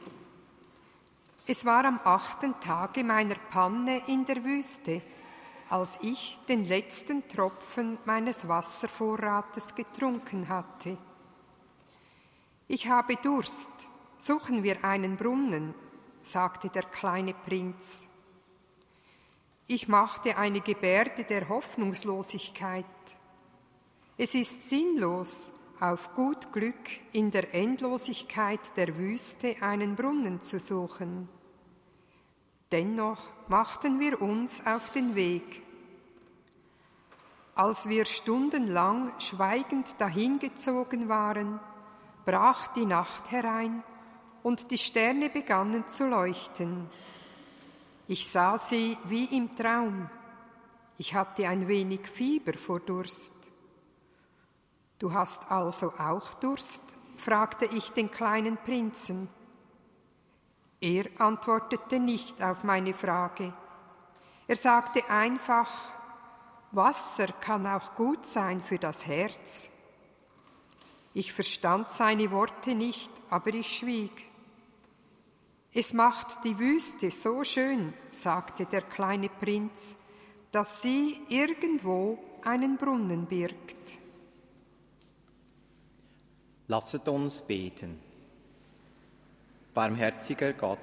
Es 1.46 1.64
war 1.64 1.86
am 1.86 2.00
achten 2.04 2.60
Tage 2.60 3.04
meiner 3.04 3.36
Panne 3.36 4.02
in 4.08 4.26
der 4.26 4.44
Wüste, 4.44 5.04
als 5.70 6.00
ich 6.02 6.40
den 6.50 6.66
letzten 6.66 7.28
Tropfen 7.28 8.00
meines 8.06 8.48
Wasservorrates 8.48 9.76
getrunken 9.76 10.50
hatte. 10.50 10.98
Ich 12.68 12.90
habe 12.90 13.16
Durst, 13.18 13.70
suchen 14.18 14.64
wir 14.64 14.84
einen 14.84 15.18
Brunnen, 15.18 15.76
sagte 16.24 16.70
der 16.70 16.86
kleine 16.86 17.36
Prinz. 17.36 18.08
Ich 19.74 19.88
machte 19.88 20.36
eine 20.36 20.60
Gebärde 20.60 21.24
der 21.24 21.48
Hoffnungslosigkeit. 21.48 22.84
Es 24.18 24.36
ist 24.36 24.70
sinnlos, 24.70 25.50
auf 25.80 26.14
gut 26.14 26.52
Glück 26.52 26.76
in 27.14 27.32
der 27.32 27.54
Endlosigkeit 27.54 28.76
der 28.76 28.98
Wüste 28.98 29.56
einen 29.62 29.96
Brunnen 29.96 30.42
zu 30.42 30.60
suchen. 30.60 31.30
Dennoch 32.74 33.22
machten 33.48 34.02
wir 34.02 34.22
uns 34.22 34.62
auf 34.68 34.90
den 34.90 35.16
Weg. 35.16 35.64
Als 37.56 37.88
wir 37.88 38.04
stundenlang 38.04 39.14
schweigend 39.22 40.02
dahingezogen 40.02 41.08
waren, 41.08 41.62
brach 42.26 42.68
die 42.74 42.86
Nacht 42.86 43.32
herein 43.32 43.86
und 44.44 44.70
die 44.70 44.78
Sterne 44.78 45.30
begannen 45.30 45.88
zu 45.88 46.10
leuchten. 46.10 46.90
Ich 48.12 48.30
sah 48.30 48.58
sie 48.58 48.98
wie 49.06 49.24
im 49.38 49.56
Traum. 49.56 50.10
Ich 50.98 51.14
hatte 51.14 51.48
ein 51.48 51.70
wenig 51.70 52.06
Fieber 52.06 52.58
vor 52.58 52.82
Durst. 52.82 53.34
Du 55.00 55.14
hast 55.14 55.50
also 55.50 55.94
auch 55.98 56.34
Durst? 56.34 56.84
fragte 57.16 57.68
ich 57.68 57.90
den 57.92 58.12
kleinen 58.12 58.58
Prinzen. 58.58 59.30
Er 60.82 61.06
antwortete 61.20 62.00
nicht 62.00 62.44
auf 62.44 62.66
meine 62.66 62.94
Frage. 62.94 63.54
Er 64.46 64.58
sagte 64.58 65.10
einfach, 65.10 65.72
Wasser 66.72 67.28
kann 67.28 67.66
auch 67.66 67.96
gut 67.96 68.26
sein 68.26 68.60
für 68.60 68.78
das 68.78 69.08
Herz. 69.08 69.70
Ich 71.14 71.32
verstand 71.32 71.94
seine 71.94 72.30
Worte 72.32 72.76
nicht, 72.76 73.10
aber 73.30 73.54
ich 73.54 73.74
schwieg. 73.74 74.31
Es 75.74 75.94
macht 75.94 76.44
die 76.44 76.60
Wüste 76.60 77.12
so 77.12 77.46
schön, 77.46 77.94
sagte 78.10 78.66
der 78.66 78.82
kleine 78.82 79.30
Prinz, 79.30 79.96
dass 80.52 80.82
sie 80.82 81.22
irgendwo 81.30 82.20
einen 82.44 82.76
Brunnen 82.76 83.26
birgt. 83.26 84.00
Lasset 86.68 87.08
uns 87.08 87.42
beten. 87.42 88.00
Barmherziger 89.74 90.52
Gott, 90.52 90.80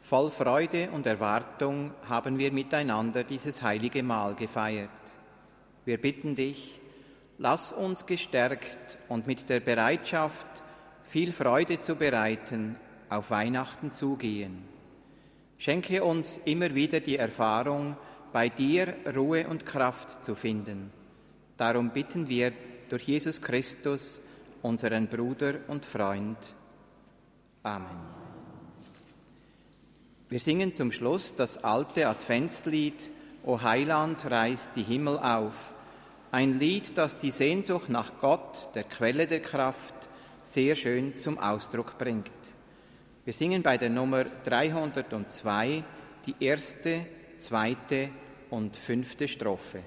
voll 0.00 0.30
Freude 0.30 0.90
und 0.90 1.04
Erwartung 1.06 1.92
haben 2.08 2.38
wir 2.38 2.52
miteinander 2.52 3.22
dieses 3.22 3.60
heilige 3.60 4.02
Mahl 4.02 4.34
gefeiert. 4.34 4.88
Wir 5.84 6.00
bitten 6.00 6.34
dich, 6.34 6.80
lass 7.36 7.74
uns 7.74 8.06
gestärkt 8.06 8.96
und 9.08 9.26
mit 9.26 9.50
der 9.50 9.60
Bereitschaft, 9.60 10.46
viel 11.04 11.32
Freude 11.32 11.80
zu 11.80 11.96
bereiten, 11.96 12.76
auf 13.12 13.30
Weihnachten 13.30 13.92
zugehen. 13.92 14.64
Schenke 15.58 16.02
uns 16.02 16.40
immer 16.44 16.74
wieder 16.74 17.00
die 17.00 17.16
Erfahrung, 17.16 17.96
bei 18.32 18.48
dir 18.48 18.94
Ruhe 19.14 19.46
und 19.46 19.66
Kraft 19.66 20.24
zu 20.24 20.34
finden. 20.34 20.90
Darum 21.56 21.90
bitten 21.90 22.28
wir 22.28 22.52
durch 22.88 23.04
Jesus 23.04 23.40
Christus, 23.40 24.20
unseren 24.62 25.08
Bruder 25.08 25.56
und 25.68 25.84
Freund. 25.84 26.38
Amen. 27.62 28.00
Wir 30.28 30.40
singen 30.40 30.72
zum 30.72 30.92
Schluss 30.92 31.36
das 31.36 31.62
alte 31.62 32.08
Adventslied 32.08 33.10
O 33.44 33.60
Heiland 33.60 34.24
reißt 34.24 34.70
die 34.76 34.84
Himmel 34.84 35.18
auf. 35.18 35.74
Ein 36.30 36.60
Lied, 36.60 36.96
das 36.96 37.18
die 37.18 37.32
Sehnsucht 37.32 37.88
nach 37.88 38.18
Gott, 38.20 38.68
der 38.74 38.84
Quelle 38.84 39.26
der 39.26 39.40
Kraft, 39.40 39.94
sehr 40.44 40.76
schön 40.76 41.16
zum 41.16 41.38
Ausdruck 41.38 41.98
bringt. 41.98 42.30
Wir 43.24 43.32
singen 43.32 43.62
bei 43.62 43.78
der 43.78 43.88
Nummer 43.88 44.24
302 44.24 45.84
die 46.26 46.34
erste, 46.40 47.06
zweite 47.38 48.08
und 48.50 48.76
fünfte 48.76 49.28
Strophe. 49.28 49.80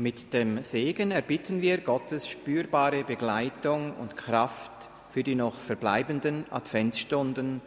Mit 0.00 0.32
dem 0.32 0.64
Segen 0.64 1.10
erbitten 1.10 1.60
wir 1.60 1.76
Gottes 1.76 2.26
spürbare 2.26 3.04
Begleitung 3.04 3.92
und 3.96 4.16
Kraft 4.16 4.72
für 5.10 5.22
die 5.22 5.34
noch 5.34 5.52
verbleibenden 5.52 6.46
Adventsstunden 6.50 7.60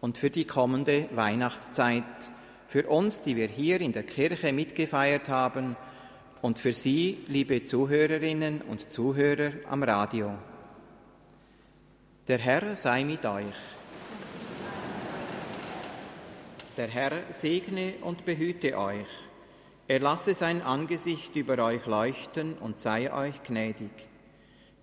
und 0.00 0.16
für 0.16 0.30
die 0.30 0.46
kommende 0.46 1.06
Weihnachtszeit, 1.14 2.02
für 2.66 2.86
uns, 2.86 3.20
die 3.20 3.36
wir 3.36 3.48
hier 3.48 3.82
in 3.82 3.92
der 3.92 4.04
Kirche 4.04 4.54
mitgefeiert 4.54 5.28
haben 5.28 5.76
und 6.40 6.58
für 6.58 6.72
Sie, 6.72 7.18
liebe 7.28 7.62
Zuhörerinnen 7.62 8.62
und 8.62 8.90
Zuhörer 8.90 9.52
am 9.68 9.82
Radio. 9.82 10.32
Der 12.26 12.38
Herr 12.38 12.74
sei 12.74 13.04
mit 13.04 13.26
euch. 13.26 13.54
Der 16.78 16.88
Herr 16.88 17.12
segne 17.32 17.96
und 18.00 18.24
behüte 18.24 18.78
euch. 18.78 19.25
Er 19.88 20.00
lasse 20.00 20.34
sein 20.34 20.62
Angesicht 20.62 21.36
über 21.36 21.64
euch 21.64 21.86
leuchten 21.86 22.54
und 22.58 22.80
sei 22.80 23.12
euch 23.12 23.44
gnädig. 23.44 23.90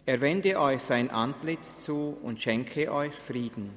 Er 0.06 0.22
wende 0.22 0.58
euch 0.58 0.82
sein 0.82 1.10
Antlitz 1.12 1.82
zu 1.82 2.18
und 2.24 2.42
schenke 2.42 2.90
euch 2.90 3.14
Frieden. 3.14 3.72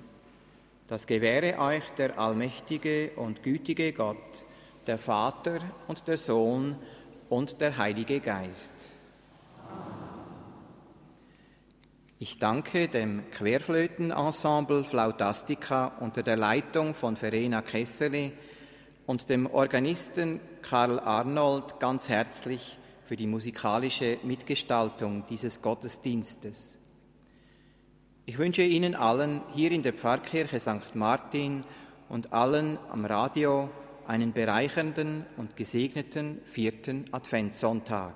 Das 0.87 1.09
gewähre 1.09 1.59
euch 1.59 1.91
der 1.99 2.17
allmächtige 2.21 3.11
und 3.17 3.43
gütige 3.43 3.93
Gott, 3.93 4.17
der 4.87 4.99
Vater 4.99 5.59
und 5.89 6.07
der 6.07 6.17
Sohn 6.17 6.77
und 7.29 7.61
der 7.61 7.77
Heilige 7.77 8.21
Geist. 8.21 8.75
Ich 12.21 12.39
danke 12.39 12.87
dem 12.87 13.29
Querflötenensemble 13.33 14.85
Flautastica 14.85 15.89
unter 15.99 16.23
der 16.23 16.37
Leitung 16.37 16.95
von 16.95 17.17
Verena 17.17 17.63
Kesseli 17.63 18.33
und 19.07 19.29
dem 19.29 19.47
Organisten 19.47 20.41
Karl 20.69 20.99
Arnold 20.99 21.79
ganz 21.79 22.09
herzlich 22.09 22.77
für 23.05 23.17
die 23.17 23.29
musikalische 23.29 24.19
Mitgestaltung 24.25 25.25
dieses 25.29 25.63
Gottesdienstes. 25.63 26.79
Ich 28.25 28.37
wünsche 28.37 28.63
Ihnen 28.63 28.97
allen 28.97 29.43
hier 29.55 29.71
in 29.71 29.85
der 29.85 29.93
Pfarrkirche 29.93 30.59
St. 30.59 30.97
Martin 30.97 31.63
und 32.09 32.33
allen 32.33 32.79
am 32.91 33.05
Radio 33.05 33.71
einen 34.09 34.33
bereichernden 34.33 35.25
und 35.37 35.55
gesegneten 35.55 36.41
vierten 36.45 37.05
Adventssonntag. 37.13 38.15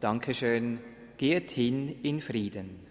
Dankeschön. 0.00 0.80
Geht 1.16 1.50
hin 1.52 2.02
in 2.02 2.20
Frieden. 2.20 2.84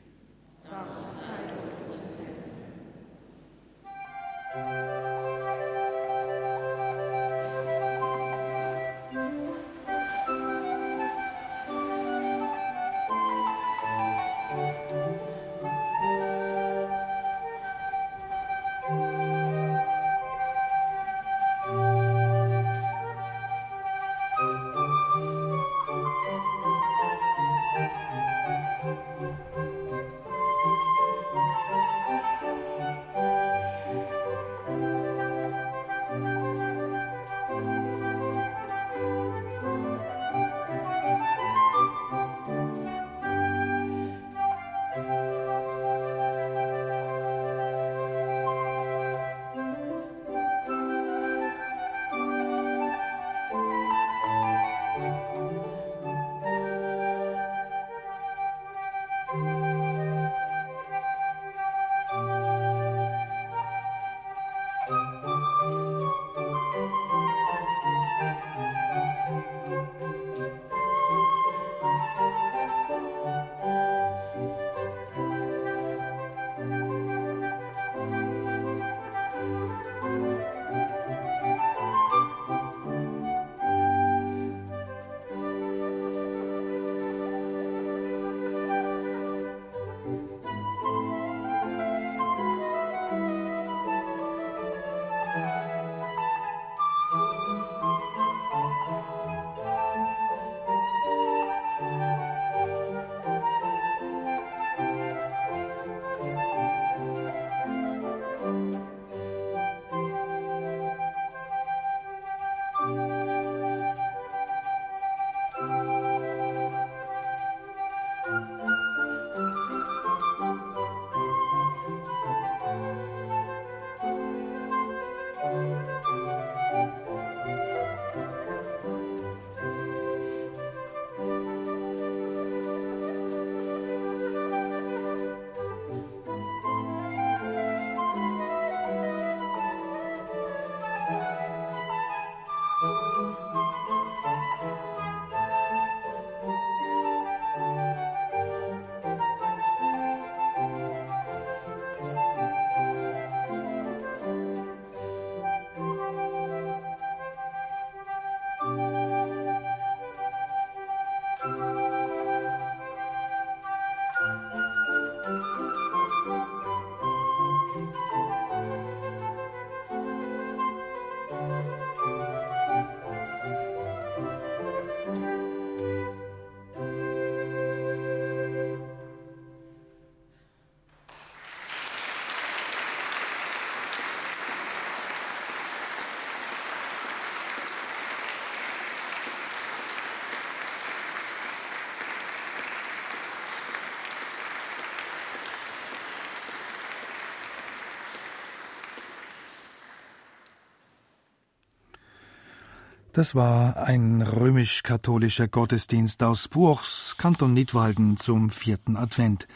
Das 203.14 203.36
war 203.36 203.78
ein 203.78 204.24
römisch-katholischer 204.24 205.48
Gottesdienst 205.48 206.24
aus 206.24 206.48
Buchs, 206.48 207.16
Kanton 207.16 207.54
Nidwalden 207.54 208.18
zum 208.18 208.50
vierten 208.50 208.98
Advent. 208.98 209.48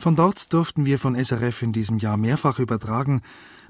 Von 0.00 0.16
dort 0.16 0.52
durften 0.52 0.84
wir 0.84 0.98
von 0.98 1.14
SRF 1.14 1.62
in 1.62 1.72
diesem 1.72 1.98
Jahr 1.98 2.16
mehrfach 2.16 2.58
übertragen. 2.58 3.22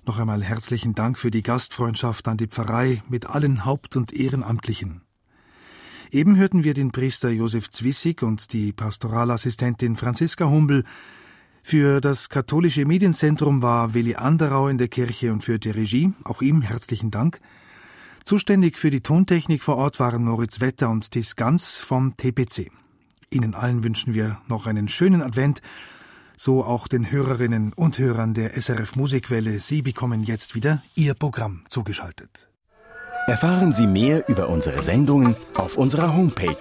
Noch 0.06 0.18
einmal 0.18 0.42
herzlichen 0.42 0.94
Dank 0.94 1.18
für 1.18 1.30
die 1.30 1.42
Gastfreundschaft 1.42 2.26
an 2.26 2.38
die 2.38 2.46
Pfarrei 2.46 3.02
mit 3.06 3.26
allen 3.26 3.66
Haupt- 3.66 3.96
und 3.96 4.14
Ehrenamtlichen. 4.14 5.02
Eben 6.10 6.38
hörten 6.38 6.64
wir 6.64 6.72
den 6.72 6.90
Priester 6.90 7.28
Josef 7.28 7.68
Zwissig 7.68 8.22
und 8.22 8.54
die 8.54 8.72
Pastoralassistentin 8.72 9.96
Franziska 9.96 10.46
Humbel. 10.46 10.84
Für 11.62 12.00
das 12.00 12.30
katholische 12.30 12.86
Medienzentrum 12.86 13.60
war 13.60 13.92
Willi 13.92 14.14
Anderau 14.14 14.68
in 14.68 14.78
der 14.78 14.88
Kirche 14.88 15.34
und 15.34 15.42
für 15.42 15.58
die 15.58 15.68
Regie. 15.68 16.14
Auch 16.24 16.40
ihm 16.40 16.62
herzlichen 16.62 17.10
Dank. 17.10 17.42
Zuständig 18.32 18.78
für 18.78 18.88
die 18.88 19.02
Tontechnik 19.02 19.62
vor 19.62 19.76
Ort 19.76 20.00
waren 20.00 20.24
Moritz 20.24 20.62
Wetter 20.62 20.88
und 20.88 21.10
Tis 21.10 21.36
Ganz 21.36 21.76
vom 21.76 22.16
TPC. 22.16 22.70
Ihnen 23.28 23.54
allen 23.54 23.84
wünschen 23.84 24.14
wir 24.14 24.40
noch 24.48 24.66
einen 24.66 24.88
schönen 24.88 25.20
Advent, 25.20 25.60
so 26.38 26.64
auch 26.64 26.88
den 26.88 27.10
Hörerinnen 27.10 27.74
und 27.74 27.98
Hörern 27.98 28.32
der 28.32 28.58
SRF 28.58 28.96
Musikwelle. 28.96 29.60
Sie 29.60 29.82
bekommen 29.82 30.22
jetzt 30.22 30.54
wieder 30.54 30.82
Ihr 30.94 31.12
Programm 31.12 31.64
zugeschaltet. 31.68 32.48
Erfahren 33.26 33.72
Sie 33.72 33.86
mehr 33.86 34.26
über 34.30 34.48
unsere 34.48 34.80
Sendungen 34.80 35.36
auf 35.54 35.76
unserer 35.76 36.16
Homepage 36.16 36.56